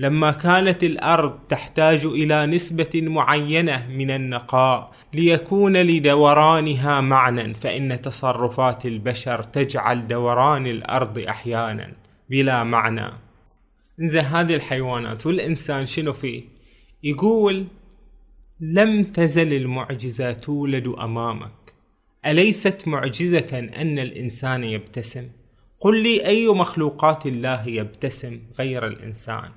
لما 0.00 0.30
كانت 0.30 0.84
الأرض 0.84 1.38
تحتاج 1.48 2.04
إلى 2.04 2.46
نسبة 2.46 2.90
معينة 2.94 3.88
من 3.88 4.10
النقاء 4.10 4.92
ليكون 5.14 5.76
لدورانها 5.76 7.00
معنى 7.00 7.54
فإن 7.54 8.00
تصرفات 8.02 8.86
البشر 8.86 9.42
تجعل 9.42 10.08
دوران 10.08 10.66
الأرض 10.66 11.18
أحيانا 11.18 11.92
بلا 12.30 12.64
معنى. 12.64 13.12
زين 13.98 14.24
هذه 14.24 14.54
الحيوانات 14.54 15.26
والإنسان 15.26 15.86
شنو 15.86 16.12
فيه؟ 16.12 16.42
يقول 17.02 17.66
لم 18.60 19.04
تزل 19.04 19.52
المعجزة 19.52 20.32
تولد 20.32 20.86
أمامك. 20.86 21.74
أليست 22.26 22.88
معجزة 22.88 23.58
أن 23.58 23.98
الإنسان 23.98 24.64
يبتسم؟ 24.64 25.28
قل 25.80 26.02
لي 26.02 26.26
أي 26.26 26.48
مخلوقات 26.48 27.26
الله 27.26 27.68
يبتسم 27.68 28.40
غير 28.58 28.86
الإنسان؟ 28.86 29.50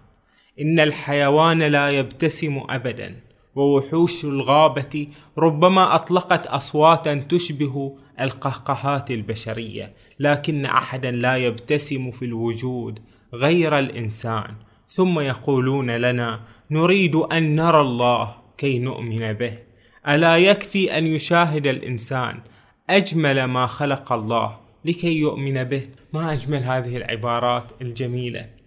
إن 0.60 0.80
الحيوان 0.80 1.64
لا 1.64 1.90
يبتسم 1.90 2.62
أبدا 2.70 3.16
ووحوش 3.56 4.26
الغابة 4.26 5.08
ربما 5.38 5.96
أطلقت 5.96 6.48
أصواتا 6.48 7.16
تشبه 7.16 7.98
القهقهات 8.20 9.12
البشرية 9.12 9.94
لكن 10.20 10.66
أحدا 10.66 11.12
لا 11.12 11.38
يبتسم 11.38 12.12
في 12.12 12.26
الوجود 12.26 13.00
غير 13.34 13.80
الإنسان. 13.80 14.56
ثم 14.88 15.20
يقولون 15.20 15.92
لنا 15.92 16.40
نريد 16.72 17.16
أن 17.16 17.56
نرى 17.56 17.82
الله 17.82 18.36
كي 18.58 18.80
نؤمن 18.80 19.34
به. 19.34 19.58
ألا 20.08 20.38
يكفي 20.38 20.98
أن 20.98 21.08
يشاهد 21.08 21.68
الإنسان 21.68 22.40
أجمل 22.90 23.44
ما 23.44 23.68
خلق 23.68 24.14
الله 24.14 24.58
لكي 24.86 25.20
يؤمن 25.20 25.64
به؟ 25.64 25.84
ما 26.14 26.34
أجمل 26.34 26.64
هذه 26.64 26.98
العبارات 26.98 27.64
الجميلة. 27.82 28.61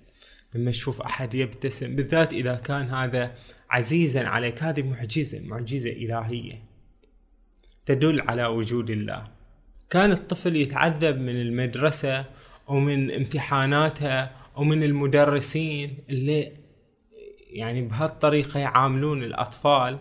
لما 0.54 0.70
تشوف 0.70 1.02
أحد 1.02 1.34
يبتسم 1.34 1.96
بالذات 1.96 2.32
إذا 2.32 2.54
كان 2.54 2.90
هذا 2.90 3.34
عزيزا 3.70 4.26
عليك. 4.28 4.62
هذه 4.62 4.82
معجزة 4.82 5.40
معجزة 5.40 5.90
إلهية 5.90 6.62
تدل 7.86 8.20
على 8.20 8.46
وجود 8.46 8.90
الله. 8.90 9.26
كان 9.90 10.12
الطفل 10.12 10.56
يتعذب 10.56 11.20
من 11.20 11.40
المدرسة 11.40 12.24
ومن 12.68 13.10
امتحاناتها 13.10 14.36
ومن 14.56 14.82
المدرسين 14.82 15.98
اللي 16.10 16.52
يعني 17.50 17.82
بهالطريقة 17.82 18.60
يعاملون 18.60 19.22
الأطفال. 19.22 19.98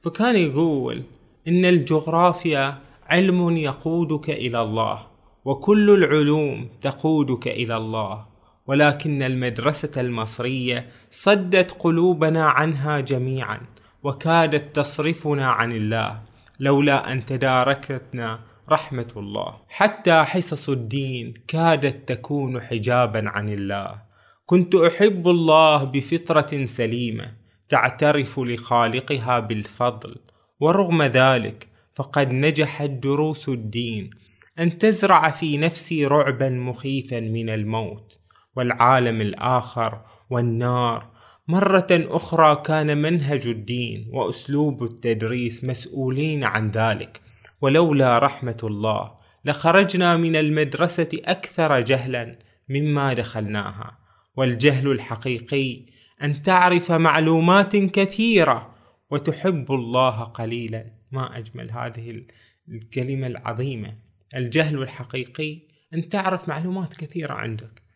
فكان 0.00 0.36
يقول 0.36 1.02
إن 1.48 1.64
الجغرافيا 1.64 2.78
علم 3.06 3.56
يقودك 3.56 4.30
إلى 4.30 4.62
الله 4.62 5.06
وكل 5.44 5.90
العلوم 5.90 6.68
تقودك 6.80 7.48
إلى 7.48 7.76
الله. 7.76 8.29
ولكن 8.70 9.22
المدرسة 9.22 10.00
المصرية 10.00 10.88
صدت 11.10 11.70
قلوبنا 11.70 12.44
عنها 12.44 13.00
جميعا 13.00 13.60
وكادت 14.02 14.76
تصرفنا 14.76 15.50
عن 15.50 15.72
الله 15.72 16.22
لولا 16.60 17.12
أن 17.12 17.24
تداركتنا 17.24 18.40
رحمة 18.68 19.08
الله. 19.16 19.56
حتى 19.68 20.22
حصص 20.22 20.68
الدين 20.68 21.34
كادت 21.48 22.08
تكون 22.08 22.60
حجابا 22.60 23.28
عن 23.28 23.48
الله. 23.48 24.02
كنت 24.46 24.74
أحب 24.74 25.28
الله 25.28 25.84
بفطرة 25.84 26.66
سليمة 26.66 27.32
تعترف 27.68 28.38
لخالقها 28.38 29.40
بالفضل 29.40 30.16
ورغم 30.60 31.02
ذلك 31.02 31.68
فقد 31.94 32.32
نجحت 32.32 32.90
دروس 32.90 33.48
الدين 33.48 34.10
أن 34.58 34.78
تزرع 34.78 35.30
في 35.30 35.56
نفسي 35.56 36.06
رعبا 36.06 36.48
مخيفا 36.48 37.20
من 37.20 37.50
الموت. 37.50 38.19
والعالم 38.56 39.20
الآخر 39.20 40.00
والنار. 40.30 41.10
مرة 41.48 41.86
أخرى 41.90 42.62
كان 42.64 42.98
منهج 42.98 43.46
الدين 43.46 44.08
وأسلوب 44.12 44.84
التدريس 44.84 45.64
مسؤولين 45.64 46.44
عن 46.44 46.70
ذلك 46.70 47.20
ولولا 47.60 48.18
رحمة 48.18 48.56
الله 48.64 49.12
لخرجنا 49.44 50.16
من 50.16 50.36
المدرسة 50.36 51.08
أكثر 51.24 51.80
جهلا 51.80 52.38
مما 52.68 53.12
دخلناها. 53.12 53.98
والجهل 54.36 54.90
الحقيقي 54.90 55.86
أن 56.22 56.42
تعرف 56.42 56.92
معلومات 56.92 57.76
كثيرة 57.76 58.74
وتحب 59.10 59.72
الله 59.72 60.22
قليلا. 60.24 60.84
ما 61.12 61.38
أجمل 61.38 61.70
هذه 61.70 62.22
الكلمة 62.68 63.26
العظيمة. 63.26 63.96
الجهل 64.36 64.82
الحقيقي 64.82 65.58
أن 65.94 66.08
تعرف 66.08 66.48
معلومات 66.48 66.94
كثيرة 66.94 67.32
عندك. 67.32 67.89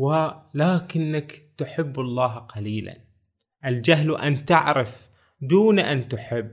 ولكنك 0.00 1.42
تحب 1.56 2.00
الله 2.00 2.38
قليلا. 2.38 2.96
الجهل 3.66 4.16
أن 4.16 4.44
تعرف 4.44 5.08
دون 5.40 5.78
أن 5.78 6.08
تحب 6.08 6.50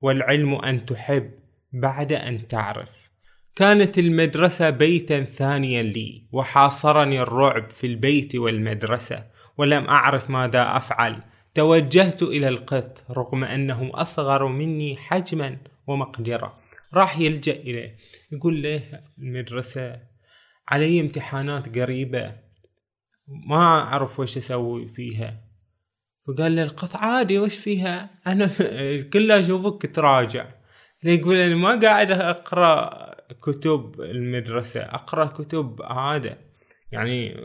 والعلم 0.00 0.54
أن 0.54 0.86
تحب 0.86 1.30
بعد 1.72 2.12
أن 2.12 2.48
تعرف. 2.48 3.10
كانت 3.56 3.98
المدرسة 3.98 4.70
بيتا 4.70 5.24
ثانيا 5.24 5.82
لي 5.82 6.22
وحاصرني 6.32 7.20
الرعب 7.20 7.70
في 7.70 7.86
البيت 7.86 8.34
والمدرسة 8.36 9.24
ولم 9.58 9.84
أعرف 9.84 10.30
ماذا 10.30 10.76
أفعل. 10.76 11.22
توجهت 11.54 12.22
إلى 12.22 12.48
القط 12.48 13.04
رغم 13.10 13.44
أنه 13.44 13.90
أصغر 13.94 14.46
مني 14.46 14.96
حجما 14.96 15.56
ومقدرة. 15.86 16.58
راح 16.94 17.18
يلجأ 17.18 17.52
إليه 17.52 17.96
يقول 18.32 18.62
له 18.62 18.82
المدرسة 19.18 20.00
علي 20.68 21.00
امتحانات 21.00 21.78
قريبة. 21.78 22.47
ما 23.28 23.82
أعرف 23.82 24.20
وش 24.20 24.38
أسوي 24.38 24.88
فيها. 24.88 25.40
فقال 26.26 26.56
له 26.56 26.62
القط 26.62 26.96
عادي 26.96 27.38
وش 27.38 27.56
فيها؟ 27.56 28.10
أنا 28.26 28.50
كله 29.12 29.40
أشوفك 29.40 29.94
تراجع. 29.94 30.46
يقول 31.04 31.36
أنا 31.36 31.56
ما 31.56 31.80
قاعد 31.80 32.10
أقرأ 32.10 33.08
كتب 33.42 34.00
المدرسة 34.00 34.80
أقرأ 34.80 35.24
كتب 35.24 35.76
عادة. 35.82 36.38
يعني 36.92 37.36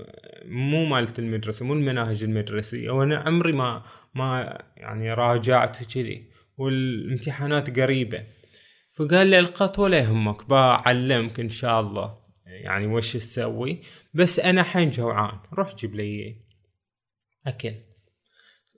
مو 0.45 0.85
مالت 0.85 1.19
المدرسة 1.19 1.65
مو 1.65 1.73
المناهج 1.73 2.23
المدرسية. 2.23 2.89
وأنا 2.89 3.17
عمري 3.17 3.51
ما 3.51 3.83
ما 4.15 4.57
يعني 4.77 5.13
راجعت 5.13 5.83
كذي 5.93 6.29
والامتحانات 6.57 7.79
قريبة. 7.79 8.23
فقال 8.93 9.27
لي 9.27 9.39
القط 9.39 9.79
ولا 9.79 9.99
يهمك 9.99 10.49
بعلمك 10.49 11.39
إن 11.39 11.49
شاء 11.49 11.81
الله. 11.81 12.17
يعني 12.45 12.87
وش 12.87 13.13
تسوي؟ 13.13 13.81
بس 14.13 14.39
أنا 14.39 14.63
حين 14.63 14.89
جوعان 14.89 15.39
روح 15.53 15.75
جيب 15.75 15.95
لي 15.95 16.35
أكل. 17.47 17.73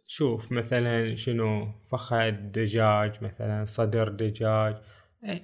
شوف 0.08 0.52
مثلا 0.52 1.16
شنو 1.16 1.72
فخذ 1.92 2.32
دجاج 2.32 3.24
مثلا 3.24 3.66
صدر 3.66 4.10
دجاج. 4.10 4.76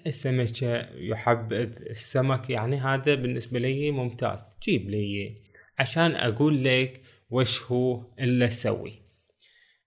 السمكة 0.07 0.89
يحبذ 0.95 1.81
السمك 1.89 2.49
يعني 2.49 2.77
هذا 2.77 3.15
بالنسبة 3.15 3.59
لي 3.59 3.91
ممتاز. 3.91 4.57
جيب 4.63 4.89
لي 4.89 5.35
عشان 5.79 6.15
أقول 6.15 6.63
لك 6.63 7.01
وش 7.29 7.63
هو 7.63 8.05
اللي 8.19 8.45
أسوي 8.45 9.01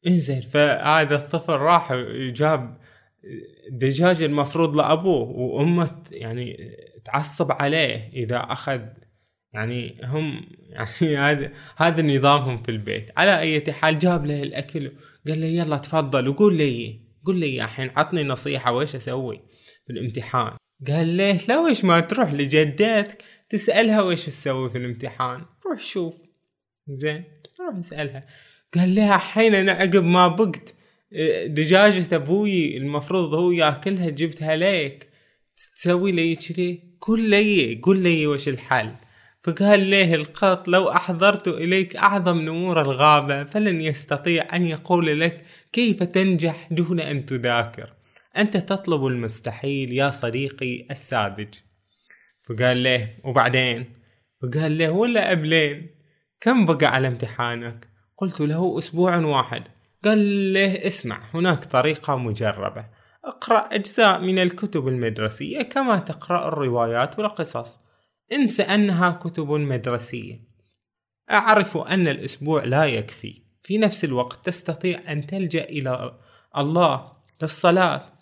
إنزين 0.06 0.40
فهذا 0.40 1.16
الطفل 1.16 1.52
راح 1.52 1.92
جاب 2.18 2.78
دجاج 3.70 4.22
المفروض 4.22 4.76
لأبوه 4.76 5.28
وأمه 5.28 6.02
يعني 6.10 6.76
تعصب 7.04 7.52
عليه 7.52 8.10
إذا 8.12 8.36
أخذ 8.36 8.86
يعني 9.54 10.00
هم 10.04 10.46
يعني 11.02 11.16
هذا 11.16 11.52
هذا 11.76 12.02
نظامهم 12.02 12.62
في 12.62 12.70
البيت. 12.70 13.10
على 13.16 13.38
أي 13.38 13.72
حال 13.72 13.98
جاب 13.98 14.26
له 14.26 14.42
الأكل 14.42 14.92
قال 15.26 15.40
له 15.40 15.46
يلا 15.46 15.78
تفضل 15.78 16.28
وقول 16.28 16.56
لي 16.56 17.00
قول 17.24 17.40
لي 17.40 17.64
الحين 17.64 17.90
عطني 17.96 18.24
نصيحة 18.24 18.72
وش 18.72 18.94
أسوي 18.94 19.40
في 19.86 19.92
الامتحان. 19.92 20.56
قال 20.86 21.08
ليه 21.08 21.38
لا 21.48 21.58
وش 21.58 21.84
ما 21.84 22.00
تروح 22.00 22.32
لجدتك 22.32 23.24
تسألها 23.48 24.02
وش 24.02 24.26
تسوي 24.26 24.70
في 24.70 24.78
الامتحان. 24.78 25.44
روح 25.66 25.80
شوف. 25.80 26.14
زين 26.88 27.24
روح 27.60 27.78
اسألها. 27.78 28.26
قال 28.74 28.94
لها 28.94 29.14
الحين 29.14 29.54
أنا 29.54 29.72
عقب 29.72 30.04
ما 30.04 30.28
بقت 30.28 30.74
دجاجة 31.46 32.16
أبوي 32.16 32.76
المفروض 32.76 33.34
هو 33.34 33.50
ياكلها 33.50 34.10
جبتها 34.10 34.56
ليك. 34.56 35.08
تسوي 35.56 36.12
لي 36.12 36.36
كذي 36.36 36.96
قول 37.00 37.30
لي 37.30 37.80
قول 37.82 38.02
لي 38.02 38.26
وش 38.26 38.48
الحل. 38.48 38.90
فقال 39.44 39.80
ليه 39.80 40.14
القط 40.14 40.68
لو 40.68 40.90
أحضرت 40.90 41.48
إليك 41.48 41.96
أعظم 41.96 42.38
نمور 42.38 42.80
الغابة 42.80 43.44
فلن 43.44 43.80
يستطيع 43.80 44.46
أن 44.56 44.66
يقول 44.66 45.20
لك 45.20 45.44
كيف 45.72 46.02
تنجح 46.02 46.68
دون 46.70 47.00
أن 47.00 47.26
تذاكر. 47.26 47.92
أنت 48.36 48.56
تطلب 48.56 49.06
المستحيل 49.06 49.92
يا 49.92 50.10
صديقي 50.10 50.86
الساذج. 50.90 51.54
فقال 52.42 52.76
ليه 52.76 53.18
وبعدين؟ 53.24 53.92
فقال 54.42 54.78
له 54.78 54.90
ولا 54.90 55.30
قبلين؟ 55.30 55.90
كم 56.40 56.66
بقى 56.66 56.86
على 56.86 57.08
امتحانك؟ 57.08 57.88
قلت 58.16 58.40
له 58.40 58.78
أسبوع 58.78 59.16
واحد. 59.16 59.62
قال 60.04 60.52
له 60.52 60.86
اسمع 60.86 61.20
هناك 61.34 61.64
طريقة 61.64 62.16
مجربة. 62.16 62.84
اقرأ 63.24 63.58
أجزاء 63.58 64.20
من 64.20 64.38
الكتب 64.38 64.88
المدرسية 64.88 65.62
كما 65.62 65.98
تقرأ 65.98 66.48
الروايات 66.48 67.18
والقصص. 67.18 67.83
انسى 68.32 68.62
أنها 68.62 69.10
كتب 69.10 69.50
مدرسية. 69.50 70.40
أعرف 71.30 71.76
أن 71.76 72.08
الأسبوع 72.08 72.64
لا 72.64 72.84
يكفي. 72.84 73.42
في 73.62 73.78
نفس 73.78 74.04
الوقت 74.04 74.46
تستطيع 74.46 75.12
أن 75.12 75.26
تلجأ 75.26 75.64
إلى 75.64 76.18
الله 76.56 77.12
للصلاة. 77.42 78.12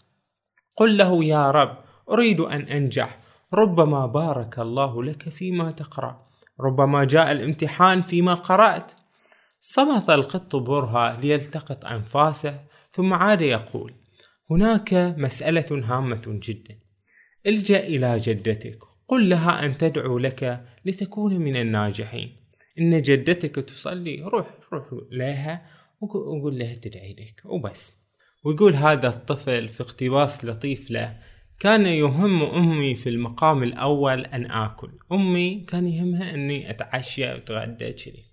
قل 0.76 0.96
له 0.96 1.24
يا 1.24 1.50
رب 1.50 1.78
أريد 2.10 2.40
أن 2.40 2.60
أنجح. 2.60 3.18
ربما 3.54 4.06
بارك 4.06 4.58
الله 4.58 5.04
لك 5.04 5.28
فيما 5.28 5.70
تقرأ. 5.70 6.26
ربما 6.60 7.04
جاء 7.04 7.32
الامتحان 7.32 8.02
فيما 8.02 8.34
قرأت. 8.34 8.92
صمت 9.60 10.10
القط 10.10 10.56
برهة 10.56 11.20
ليلتقط 11.20 11.84
أنفاسه 11.84 12.60
ثم 12.92 13.12
عاد 13.12 13.40
يقول 13.40 13.94
هناك 14.50 14.94
مسألة 14.94 15.66
هامة 15.70 16.22
جدا. 16.26 16.78
الجأ 17.46 17.80
إلى 17.86 18.18
جدتك. 18.18 18.91
قل 19.12 19.28
لها 19.28 19.64
أن 19.64 19.78
تدعو 19.78 20.18
لك 20.18 20.64
لتكون 20.84 21.36
من 21.36 21.56
الناجحين. 21.56 22.36
إن 22.78 23.02
جدتك 23.02 23.54
تصلي 23.54 24.22
روح 24.22 24.46
روح 24.72 24.84
لها 25.10 25.66
وقول 26.00 26.58
لها 26.58 26.74
تدعي 26.74 27.12
لك 27.12 27.42
وبس. 27.44 27.98
ويقول 28.44 28.74
هذا 28.74 29.08
الطفل 29.08 29.68
في 29.68 29.82
اقتباس 29.82 30.44
لطيف 30.44 30.90
له 30.90 31.18
كان 31.60 31.86
يهم 31.86 32.42
أمي 32.42 32.94
في 32.94 33.08
المقام 33.08 33.62
الأول 33.62 34.20
أن 34.20 34.50
آكل. 34.50 34.90
أمي 35.12 35.60
كان 35.68 35.86
يهمها 35.86 36.34
أني 36.34 36.70
أتعشى 36.70 37.24
وأتغدى 37.24 37.92
كذي. 37.92 38.24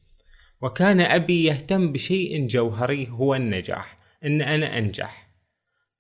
وكان 0.62 1.02
أبي 1.02 1.44
يهتم 1.44 1.92
بشيء 1.92 2.48
جوهري 2.48 3.10
هو 3.10 3.36
النجاح 3.36 3.98
إن 4.26 4.42
أنا 4.42 4.78
أنجح. 4.78 5.30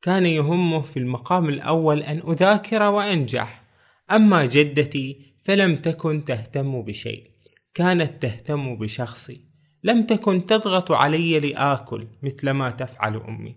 كان 0.01 0.25
يهمه 0.25 0.81
في 0.81 0.97
المقام 0.97 1.49
الأول 1.49 2.03
أن 2.03 2.21
أذاكر 2.31 2.83
وأنجح. 2.83 3.68
أما 4.11 4.45
جدتي 4.45 5.33
فلم 5.43 5.75
تكن 5.75 6.25
تهتم 6.25 6.81
بشيء 6.81 7.31
كانت 7.73 8.23
تهتم 8.23 8.75
بشخصي. 8.75 9.41
لم 9.83 10.03
تكن 10.03 10.45
تضغط 10.45 10.91
علي 10.91 11.39
لآكل 11.39 12.07
مثل 12.23 12.49
ما 12.49 12.69
تفعل 12.69 13.15
أمي 13.15 13.55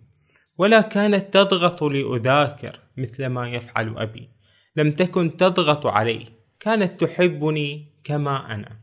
ولا 0.58 0.80
كانت 0.80 1.34
تضغط 1.34 1.82
لأذاكر 1.82 2.80
مثل 2.96 3.26
ما 3.26 3.48
يفعل 3.50 3.98
أبي. 3.98 4.28
لم 4.76 4.92
تكن 4.92 5.36
تضغط 5.36 5.86
علي 5.86 6.26
كانت 6.60 7.04
تحبني 7.04 7.86
كما 8.04 8.54
أنا 8.54 8.76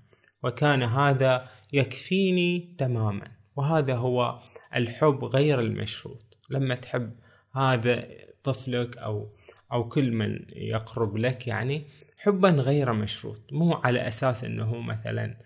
وكان 0.44 0.84
هذا 0.84 1.48
يكفيني 1.74 2.76
تماما. 2.78 3.32
وهذا 3.56 3.96
هو 3.96 4.40
الحب 4.76 5.26
غير 5.26 5.60
المشروط. 5.60 6.38
لما 6.50 6.76
تحب 6.76 7.14
هذا 7.54 8.08
طفلك 8.44 8.98
أو 8.98 9.30
أو 9.72 9.90
كل 9.90 10.12
من 10.12 10.40
يقرب 10.56 11.18
لك 11.18 11.48
يعني 11.48 11.84
حبا 12.18 12.50
غير 12.50 12.94
مشروط. 12.94 13.54
مو 13.54 13.74
على 13.74 14.08
أساس 14.08 14.44
إنه 14.44 14.82
مثلا 14.82 15.38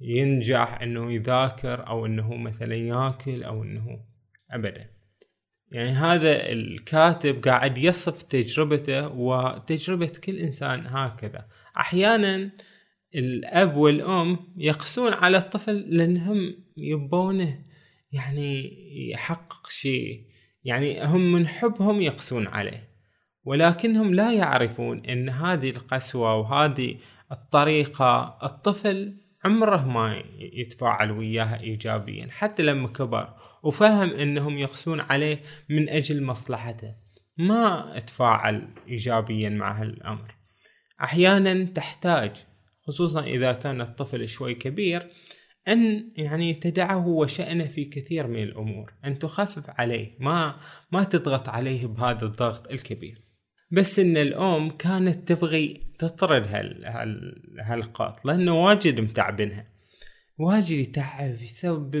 ينجح 0.00 0.80
إنه 0.82 1.12
يذاكر 1.12 1.86
أو 1.86 2.06
إنه 2.06 2.36
مثلا 2.36 2.74
ياكل 2.74 3.42
أو 3.42 3.62
إنه 3.62 4.04
ابدا. 4.50 4.90
يعني 5.72 5.90
هذا 5.90 6.52
الكاتب 6.52 7.44
قاعد 7.44 7.78
يصف 7.78 8.22
تجربته 8.22 9.08
وتجربة 9.08 10.12
كل 10.24 10.36
إنسان 10.36 10.86
هكذا. 10.86 11.48
أحيانا 11.76 12.50
الأب 13.14 13.76
والأم 13.76 14.38
يقسون 14.56 15.12
على 15.12 15.38
الطفل 15.38 15.96
لأنهم 15.96 16.54
يبونه 16.76 17.64
يعني 18.12 18.76
يحقق 19.10 19.70
شيء. 19.70 20.26
يعني 20.64 21.04
هم 21.04 21.32
من 21.32 21.46
حبهم 21.46 22.02
يقسون 22.02 22.46
عليه. 22.46 22.89
ولكنهم 23.44 24.14
لا 24.14 24.32
يعرفون 24.32 25.06
إن 25.06 25.28
هذه 25.28 25.70
القسوة 25.70 26.36
وهذه 26.36 26.96
الطريقة 27.32 28.38
الطفل 28.42 29.16
عمره 29.44 29.86
ما 29.86 30.22
يتفاعل 30.38 31.10
وياها 31.10 31.60
ايجابيا 31.60 32.28
حتى 32.30 32.62
لما 32.62 32.88
كبر 32.88 33.34
وفهم 33.62 34.10
إنهم 34.10 34.58
يقسون 34.58 35.00
عليه 35.00 35.42
من 35.68 35.88
أجل 35.88 36.22
مصلحته. 36.22 36.94
ما 37.38 37.98
تفاعل 38.06 38.68
ايجابيا 38.88 39.48
مع 39.48 39.80
هالأمر. 39.80 40.34
أحيانا 41.02 41.64
تحتاج 41.64 42.32
خصوصا 42.86 43.24
إذا 43.24 43.52
كان 43.52 43.80
الطفل 43.80 44.28
شوي 44.28 44.54
كبير 44.54 45.10
أن 45.68 46.12
يعني 46.16 46.54
تدعه 46.54 47.06
وشأنه 47.06 47.64
في 47.64 47.84
كثير 47.84 48.26
من 48.26 48.42
الأمور 48.42 48.92
أن 49.04 49.18
تخفف 49.18 49.70
عليه 49.70 50.16
ما 50.18 50.56
ما 50.92 51.04
تضغط 51.04 51.48
عليه 51.48 51.86
بهذا 51.86 52.26
الضغط 52.26 52.70
الكبير. 52.70 53.29
بس 53.70 53.98
إن 53.98 54.16
الأم 54.16 54.70
كانت 54.70 55.32
تبغي 55.32 55.80
تطرد 55.98 56.46
هال 56.46 56.84
هال 56.84 57.42
هالقط 57.60 58.24
لأنه 58.24 58.64
واجد 58.64 59.00
متعبنها 59.00 59.66
واجد 60.38 60.76
يتعب 60.76 61.32
يسبب 61.32 61.92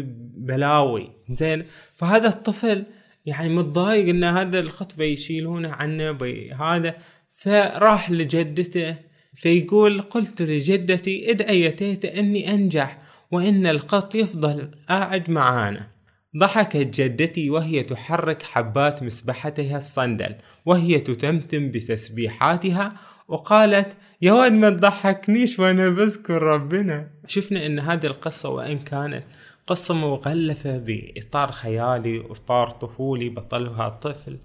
بلاوي. 0.46 1.10
زين؟ 1.30 1.64
فهذا 1.94 2.28
الطفل 2.28 2.84
يعني 3.26 3.48
متضايق 3.48 4.08
إن 4.08 4.24
هذا 4.24 4.60
القط 4.60 4.94
بيشيلونه 4.96 5.70
عنه 5.70 6.10
بي 6.10 6.52
هذا. 6.52 6.94
فراح 7.32 8.10
لجدته 8.10 8.96
فيقول 9.34 10.00
قلت 10.00 10.42
لجدتي 10.42 11.30
ادعي 11.30 11.60
يا 11.60 11.70
تيتا 11.70 12.18
إني 12.18 12.54
أنجح 12.54 13.02
وإن 13.30 13.66
القط 13.66 14.14
يفضل 14.14 14.70
قاعد 14.88 15.30
معانا. 15.30 15.88
ضحكت 16.36 16.76
جدتي 17.00 17.50
وهي 17.50 17.82
تحرك 17.82 18.42
حبات 18.42 19.02
مسبحتها 19.02 19.78
الصندل 19.78 20.34
وهي 20.66 20.98
تتمتم 20.98 21.70
بتسبيحاتها 21.70 22.92
وقالت 23.28 23.96
يا 24.22 24.32
ولد 24.32 24.52
ما 24.52 24.70
تضحكنيش 24.70 25.58
وأنا 25.58 25.88
بذكر 25.88 26.42
ربنا. 26.42 27.10
شفنا 27.26 27.66
إن 27.66 27.78
هذه 27.78 28.06
القصة 28.06 28.48
وإن 28.48 28.78
كانت 28.78 29.24
قصة 29.66 29.94
مغلفة 29.94 30.78
بإطار 30.78 31.52
خيالي 31.52 32.18
وإطار 32.18 32.70
طفولي 32.70 33.28
بطلها 33.28 33.88
طفل 33.88 34.38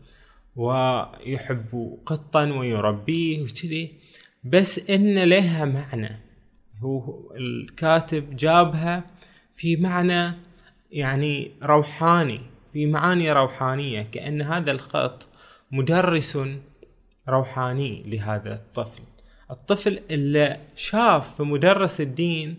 ويحب 0.55 1.97
قطا 2.05 2.43
ويربيه 2.45 3.41
وكذي. 3.41 3.93
بس 4.43 4.89
إن 4.89 5.23
لها 5.23 5.65
معنى. 5.65 6.19
هو 6.79 7.31
الكاتب 7.36 8.36
جابها 8.36 9.03
في 9.55 9.75
معنى 9.75 10.45
يعني 10.96 11.52
روحاني 11.64 12.41
في 12.74 12.86
معاني 12.86 13.32
روحانية 13.32 14.02
كأن 14.02 14.41
هذا 14.41 14.72
الخط 14.72 15.28
مدرس 15.72 16.39
روحاني 17.30 18.04
لهذا 18.06 18.54
الطفل. 18.54 19.02
الطفل 19.52 20.00
اللي 20.12 20.58
شاف 20.76 21.36
في 21.36 21.43
مدرس 21.43 22.02
الدين 22.02 22.58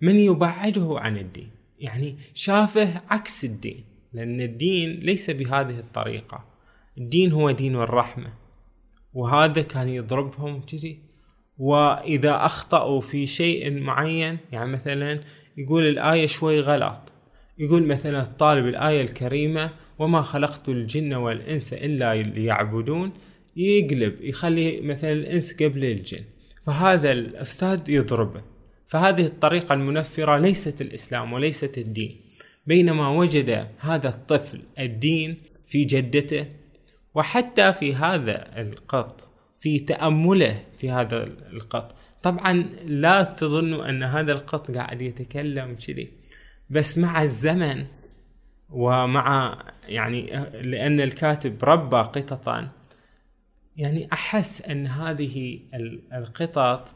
من 0.00 0.16
يبعده 0.16 0.94
عن 0.98 1.16
الدين 1.16 1.50
يعني 1.78 2.16
شافه 2.34 3.00
عكس 3.10 3.44
الدين 3.44 3.84
لأن 4.12 4.40
الدين 4.40 4.90
ليس 4.90 5.30
بهذه 5.30 5.78
الطريقة. 5.78 6.44
الدين 6.98 7.32
هو 7.32 7.50
دين 7.50 7.76
الرحمة 7.76 8.32
وهذا 9.14 9.62
كان 9.62 9.88
يضربهم 9.88 10.60
كذي. 10.60 10.98
وإذا 11.58 12.46
أخطأوا 12.46 13.00
في 13.00 13.26
شيء 13.26 13.80
معين 13.80 14.38
يعني 14.52 14.72
مثلا 14.72 15.20
يقول 15.56 15.86
الآية 15.86 16.26
شوي 16.26 16.60
غلط 16.60 17.03
يقول 17.58 17.86
مثلا 17.86 18.22
الطالب 18.22 18.66
الآية 18.66 19.02
الكريمة 19.02 19.70
وما 19.98 20.22
خلقت 20.22 20.68
الجن 20.68 21.14
والإنس 21.14 21.72
إلا 21.72 22.14
ليعبدون 22.14 23.12
يقلب 23.56 24.14
يخلي 24.20 24.80
مثلا 24.80 25.12
الإنس 25.12 25.62
قبل 25.62 25.84
الجن. 25.84 26.24
فهذا 26.66 27.12
الأستاذ 27.12 27.90
يضربه 27.90 28.42
فهذه 28.86 29.26
الطريقة 29.26 29.74
المنفرة 29.74 30.38
ليست 30.38 30.80
الإسلام 30.80 31.32
وليست 31.32 31.78
الدين. 31.78 32.20
بينما 32.66 33.08
وجد 33.08 33.68
هذا 33.78 34.08
الطفل 34.08 34.60
الدين 34.78 35.36
في 35.66 35.84
جدته 35.84 36.46
وحتى 37.14 37.72
في 37.72 37.94
هذا 37.94 38.60
القط 38.60 39.28
في 39.58 39.78
تأمله 39.78 40.62
في 40.78 40.90
هذا 40.90 41.24
القط. 41.52 41.96
طبعا 42.22 42.52
لا 42.86 43.22
تظنوا 43.22 43.88
أن 43.88 44.02
هذا 44.02 44.32
القط 44.32 44.70
قاعد 44.70 45.02
يتكلم 45.02 45.76
كذي. 45.86 46.23
بس 46.70 46.98
مع 46.98 47.22
الزمن 47.22 47.86
ومع 48.70 49.58
يعني 49.88 50.26
لأن 50.62 51.00
الكاتب 51.00 51.64
ربى 51.64 51.96
قططا. 51.96 52.68
يعني 53.76 54.08
أحس 54.12 54.62
أن 54.62 54.86
هذه 54.86 55.60
القطط 56.14 56.88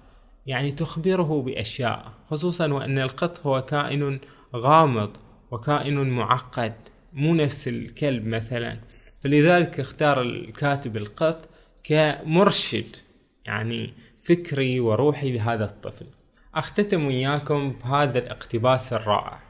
يعني 0.47 0.73
تخبره 0.73 1.43
بأشياء 1.43 2.13
خصوصا 2.31 2.73
وأن 2.73 2.99
القط 2.99 3.47
هو 3.47 3.63
كائن 3.63 4.21
غامض 4.57 5.17
وكائن 5.51 6.11
معقد 6.11 6.75
مو 7.13 7.35
نفس 7.35 7.69
الكلب 7.69 8.27
مثلا. 8.27 8.79
فلذلك 9.21 9.81
اختار 9.81 10.21
الكاتب 10.23 10.97
القط 10.97 11.49
كمرشد 11.85 12.97
يعني 13.45 13.95
فكري 14.23 14.81
وروحي 14.81 15.33
لهذا 15.33 15.65
الطفل. 15.65 16.07
أختتم 16.55 17.07
وياكم 17.07 17.73
بهذا 17.73 18.19
الاقتباس 18.19 18.93
الرائع. 18.93 19.48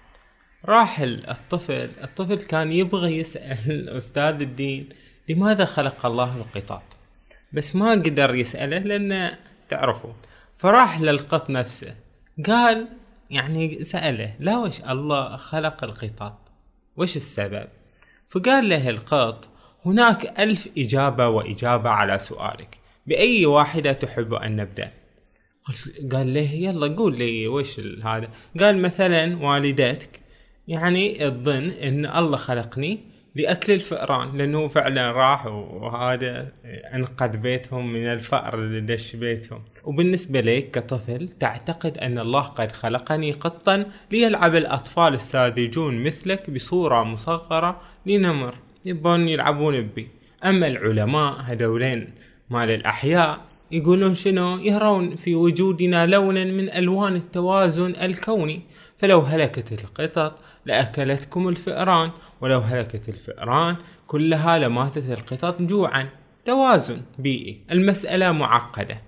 راح 0.64 1.00
الطفل 1.00 1.90
الطفل 2.04 2.36
كان 2.36 2.72
يبغى 2.72 3.18
يسأل 3.18 3.88
أستاذ 3.88 4.40
الدين 4.40 4.88
لماذا 5.28 5.64
خلق 5.64 6.06
الله 6.06 6.36
القطط؟ 6.36 6.82
بس 7.52 7.76
ما 7.76 7.90
قدر 7.90 8.34
يسأله 8.34 8.78
لأن 8.78 9.36
تعرفون. 9.68 10.14
فراح 10.56 11.00
للقط 11.00 11.50
نفسه 11.50 11.94
قال 12.46 12.86
يعني 13.30 13.84
سأله 13.84 14.34
لا 14.40 14.58
وش 14.58 14.80
الله 14.80 15.36
خلق 15.36 15.84
القطط؟ 15.84 16.38
وش 16.96 17.16
السبب؟ 17.16 17.68
فقال 18.28 18.68
له 18.68 18.90
القط 18.90 19.48
هناك 19.86 20.40
ألف 20.40 20.68
إجابة 20.78 21.28
وإجابة 21.28 21.90
على 21.90 22.18
سؤالك 22.18 22.78
بأي 23.06 23.46
واحدة 23.46 23.92
تحب 23.92 24.34
أن 24.34 24.56
نبدأ؟ 24.56 24.90
قال 26.12 26.34
له 26.34 26.52
يلا 26.52 26.96
قول 26.96 27.18
لي 27.18 27.48
وش 27.48 27.80
هذا 27.80 28.28
قال 28.60 28.82
مثلا 28.82 29.36
والدتك 29.46 30.20
يعني 30.68 31.14
تظن 31.14 31.70
إن 31.70 32.06
الله 32.06 32.36
خلقني 32.36 32.98
لأكل 33.34 33.72
الفئران 33.72 34.38
لأنه 34.38 34.68
فعلا 34.68 35.12
راح 35.12 35.46
وهذا 35.46 36.52
أنقذ 36.94 37.36
بيتهم 37.36 37.92
من 37.92 38.06
الفأر 38.06 38.54
اللي 38.54 38.80
دش 38.80 39.16
بيتهم. 39.16 39.62
وبالنسبة 39.84 40.40
لك 40.40 40.70
كطفل 40.70 41.28
تعتقد 41.28 41.98
أن 41.98 42.18
الله 42.18 42.40
قد 42.40 42.72
خلقني 42.72 43.32
قطا 43.32 43.86
ليلعب 44.12 44.54
الأطفال 44.54 45.14
الساذجون 45.14 46.02
مثلك 46.02 46.50
بصورة 46.50 47.02
مصغرة 47.02 47.80
لنمر. 48.06 48.54
يبون 48.84 49.28
يلعبون 49.28 49.82
بي. 49.82 50.08
أما 50.44 50.66
العلماء 50.66 51.34
هذولين 51.44 52.10
مال 52.50 52.70
الأحياء 52.70 53.38
يقولون 53.70 54.14
شنو؟ 54.14 54.58
يرون 54.58 55.16
في 55.16 55.34
وجودنا 55.34 56.06
لونا 56.06 56.44
من 56.44 56.70
ألوان 56.70 57.16
التوازن 57.16 57.94
الكوني. 58.02 58.60
فلو 58.98 59.20
هلكت 59.20 59.72
القطط 59.72 60.38
لأكلتكم 60.66 61.48
الفئران 61.48 62.10
ولو 62.40 62.58
هلكت 62.58 63.08
الفئران 63.08 63.76
كلها 64.06 64.58
لماتت 64.58 65.10
القطط 65.10 65.62
جوعا. 65.62 66.08
توازن 66.44 67.00
بيئي. 67.18 67.60
المسألة 67.70 68.32
معقدة. 68.32 69.02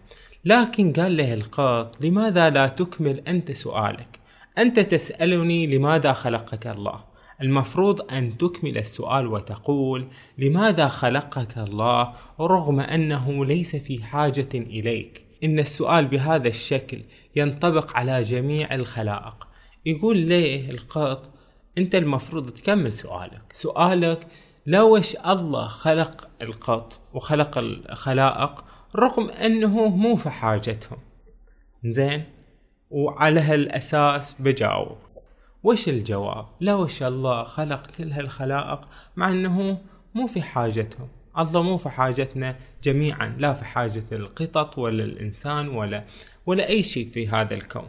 لكن 0.45 0.93
قال 0.93 1.17
له 1.17 1.35
القط 1.35 1.97
لماذا 2.01 2.51
لا 2.51 2.67
تكمل 2.67 3.23
أنت 3.29 3.53
سؤالك؟ 3.53 4.19
أنت 4.59 4.81
تسألني 4.81 5.67
لماذا 5.67 6.13
خلقك 6.13 6.67
الله؟ 6.67 7.05
المفروض 7.43 8.13
أن 8.13 8.39
تكمل 8.39 8.79
السؤال 8.79 9.27
وتقول 9.27 10.09
لماذا 10.39 10.89
خلقك 10.89 11.59
الله؟ 11.59 12.13
رغم 12.41 12.81
أنه 12.81 13.45
ليس 13.45 13.77
في 13.77 14.03
حاجة 14.03 14.49
إليك. 14.55 15.25
إن 15.45 15.59
السؤال 15.59 16.07
بهذا 16.07 16.49
الشكل 16.49 16.99
ينطبق 17.37 17.97
على 17.97 18.23
جميع 18.23 18.75
الخلائق. 18.75 19.50
يقول 19.87 20.17
ليه 20.17 20.71
القط 20.71 21.31
أنت 21.79 21.95
المفروض 21.95 22.51
تكمل 22.51 22.93
سؤالك. 22.93 23.43
سؤالك 23.53 24.27
لوش 24.67 25.17
الله 25.17 25.69
خلق 25.69 26.29
القط 26.43 27.01
وخلق 27.15 27.59
الخلائق 27.59 28.65
رغم 28.97 29.31
أنه 29.31 29.89
مو 29.89 30.17
في 30.17 30.31
حاجتهم. 30.31 30.99
زين؟ 31.85 32.25
وعلى 32.91 33.41
هالأساس 33.41 34.37
بجاوب. 34.39 34.97
وش 35.63 35.89
الجواب؟ 35.89 36.47
لوش 36.61 37.03
الله 37.03 37.45
خلق 37.45 37.87
كل 37.87 38.13
هالخلائق 38.13 38.89
مع 39.17 39.29
أنه 39.29 39.79
مو 40.15 40.27
في 40.27 40.43
حاجتهم. 40.43 41.09
الله 41.39 41.63
مو 41.63 41.79
في 41.79 41.89
حاجتنا 41.89 42.57
جميعا 42.83 43.37
لا 43.39 43.53
في 43.53 43.65
حاجة 43.65 44.05
القطط 44.13 44.79
ولا 44.79 45.05
الإنسان 45.05 45.69
ولا 45.69 46.05
ولا 46.47 46.69
أي 46.69 46.83
شيء 46.83 47.11
في 47.11 47.29
هذا 47.29 47.55
الكون. 47.55 47.89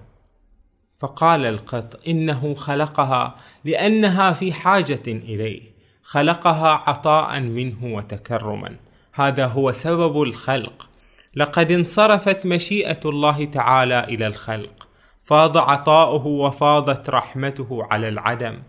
فقال 1.01 1.45
القط 1.45 2.07
إنه 2.07 2.53
خلقها 2.53 3.35
لأنها 3.65 4.33
في 4.33 4.53
حاجة 4.53 5.07
إليه. 5.07 5.61
خلقها 6.03 6.67
عطاء 6.87 7.39
منه 7.39 7.95
وتكرما. 7.95 8.75
هذا 9.13 9.45
هو 9.45 9.71
سبب 9.71 10.21
الخلق. 10.21 10.89
لقد 11.35 11.71
انصرفت 11.71 12.45
مشيئة 12.45 12.99
الله 13.05 13.45
تعالى 13.45 14.03
إلى 14.03 14.27
الخلق. 14.27 14.87
فاض 15.23 15.57
عطاؤه 15.57 16.27
وفاضت 16.27 17.09
رحمته 17.09 17.87
على 17.91 18.07
العدم. 18.07 18.59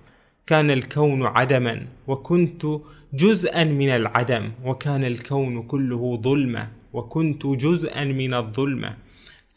كان 0.47 0.71
الكون 0.71 1.27
عدما 1.27 1.87
وكنت 2.07 2.67
جزءا 3.15 3.65
من 3.65 3.89
العدم 3.89 4.53
وكان 4.65 5.05
الكون 5.05 5.63
كله 5.63 6.21
ظلمة 6.23 6.69
وكنت 6.93 7.47
جزءا 7.47 8.05
من 8.05 8.35
الظلمة. 8.35 8.97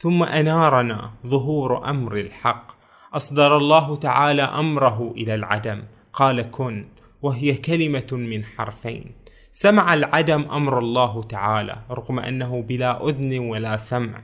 ثم 0.06 0.24
أنارنا 0.24 1.12
ظهور 1.28 1.90
أمر 1.90 2.18
الحق. 2.18 2.72
أصدر 3.14 3.58
الله 3.58 3.96
تعالى 3.96 4.42
أمره 4.42 5.14
إلى 5.18 5.36
العدم. 5.36 5.84
قال 6.14 6.52
كن 6.52 6.86
وهي 7.22 7.54
كلمة 7.54 8.08
من 8.12 8.46
حرفين. 8.46 9.12
سمع 9.52 9.94
العدم 9.94 10.42
أمر 10.42 10.80
الله 10.80 11.24
تعالى 11.24 11.78
رغم 11.92 12.20
أنه 12.20 12.62
بلا 12.62 13.10
أذن 13.10 13.40
ولا 13.40 13.78
سمع. 13.78 14.22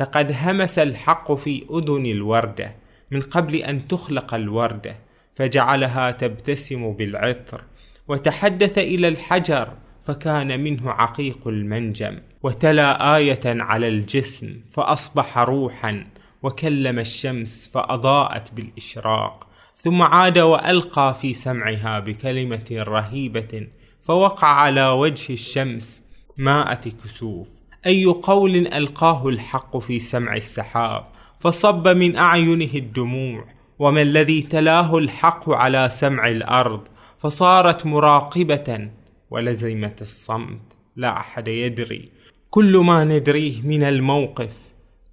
لقد 0.00 0.36
همس 0.42 0.78
الحق 0.78 1.32
في 1.32 1.64
أذن 1.70 2.06
الوردة 2.06 2.74
من 3.10 3.20
قبل 3.20 3.54
أن 3.56 3.88
تخلق 3.88 4.34
الوردة 4.34 4.96
فجعلها 5.34 6.10
تبتسم 6.10 6.92
بالعطر. 6.92 7.62
وتحدث 8.08 8.78
إلى 8.78 9.08
الحجر 9.08 9.68
فكان 10.04 10.60
منه 10.60 10.90
عقيق 10.90 11.48
المنجم. 11.48 12.18
وتلا 12.44 13.16
آية 13.16 13.40
على 13.44 13.88
الجسم 13.88 14.60
فأصبح 14.70 15.38
روحا 15.38 16.06
وكلم 16.42 16.98
الشمس 16.98 17.70
فأضاءت 17.74 18.54
بالإشراق 18.54 19.46
ثم 19.76 20.02
عاد 20.02 20.38
وألقى 20.38 21.16
في 21.20 21.34
سمعها 21.34 21.98
بكلمة 21.98 22.64
رهيبة 22.70 23.66
فوقع 24.02 24.48
على 24.48 24.88
وجه 24.88 25.32
الشمس 25.32 26.02
ماءة 26.36 26.92
كسوف. 27.04 27.48
أي 27.86 28.04
قول 28.04 28.56
ألقاه 28.66 29.28
الحق 29.28 29.78
في 29.78 29.98
سمع 30.00 30.36
السحاب 30.36 31.04
فصب 31.40 31.88
من 31.88 32.16
أعينه 32.16 32.74
الدموع 32.74 33.44
وما 33.78 34.02
الذي 34.02 34.42
تلاه 34.42 34.98
الحق 34.98 35.50
على 35.50 35.88
سمع 35.92 36.28
الأرض 36.28 36.88
فصارت 37.18 37.86
مراقبة 37.86 38.90
ولزمت 39.30 40.02
الصمت 40.02 40.60
لا 40.96 41.16
أحد 41.20 41.48
يدري. 41.48 42.13
كل 42.54 42.76
ما 42.76 43.04
ندريه 43.04 43.62
من 43.62 43.82
الموقف 43.82 44.56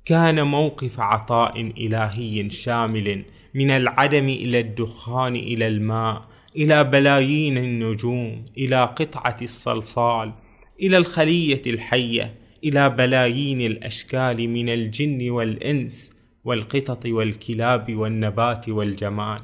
كان 0.05 0.47
موقف 0.47 0.99
عطاء 0.99 1.61
إلهي 1.61 2.49
شامل 2.49 3.25
من 3.53 3.71
العدم 3.71 4.29
إلى 4.29 4.59
الدخان 4.59 5.35
إلى 5.35 5.67
الماء 5.67 6.27
إلى 6.55 6.83
بلايين 6.83 7.57
النجوم 7.57 8.45
إلى 8.57 8.83
قطعة 8.83 9.37
الصلصال 9.41 10.33
إلى 10.81 10.97
الخلية 10.97 11.61
الحية 11.65 12.35
إلى 12.63 12.89
بلايين 12.89 13.61
الأشكال 13.61 14.49
من 14.49 14.69
الجن 14.69 15.29
والإنس 15.29 16.13
والقطط 16.43 17.05
والكلاب 17.05 17.95
والنبات 17.95 18.69
والجمال. 18.69 19.41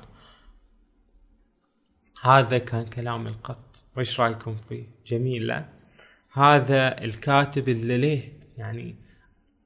هذا 2.21 2.57
كان 2.57 2.85
كلام 2.85 3.27
القط. 3.27 3.83
وش 3.97 4.19
رأيكم 4.19 4.55
فيه 4.69 4.83
جميل 5.07 5.47
لا؟ 5.47 5.76
هذا 6.38 7.03
الكاتب 7.03 7.69
اللي 7.69 7.97
ليه 7.97 8.33
يعني 8.57 8.95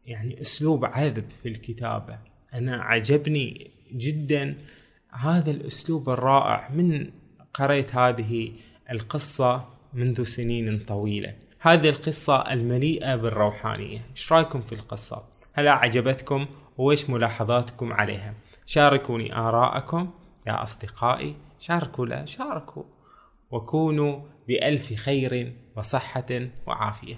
يعني 0.05 0.41
أسلوب 0.41 0.85
عذب 0.85 1.25
في 1.43 1.49
الكتابة. 1.49 2.17
أنا 2.53 2.81
عجبني 2.81 3.71
جدا 3.93 4.57
هذا 5.11 5.51
الأسلوب 5.51 6.09
الرائع. 6.09 6.69
من 6.69 7.11
قريت 7.53 7.95
هذه 7.95 8.51
القصة 8.91 9.67
منذ 9.93 10.23
سنين 10.23 10.79
طويلة. 10.79 11.35
هذه 11.59 11.89
القصة 11.89 12.35
المليئة 12.35 13.15
بالروحانية. 13.15 14.01
إيش 14.11 14.33
رأيكم 14.33 14.61
في 14.61 14.75
القصة؟ 14.75 15.23
هل 15.53 15.67
أعجبتكم؟ 15.67 16.45
وإيش 16.77 17.09
ملاحظاتكم 17.09 17.93
عليها؟ 17.93 18.33
شاركوني 18.65 19.35
آراءكم. 19.35 20.09
يا 20.47 20.63
أصدقائي 20.63 21.35
شاركوا 21.59 22.05
لا 22.05 22.25
شاركوا. 22.25 22.83
وكونوا 23.51 24.21
بألف 24.47 24.93
خير 24.93 25.53
وصحة 25.75 26.47
وعافية. 26.67 27.15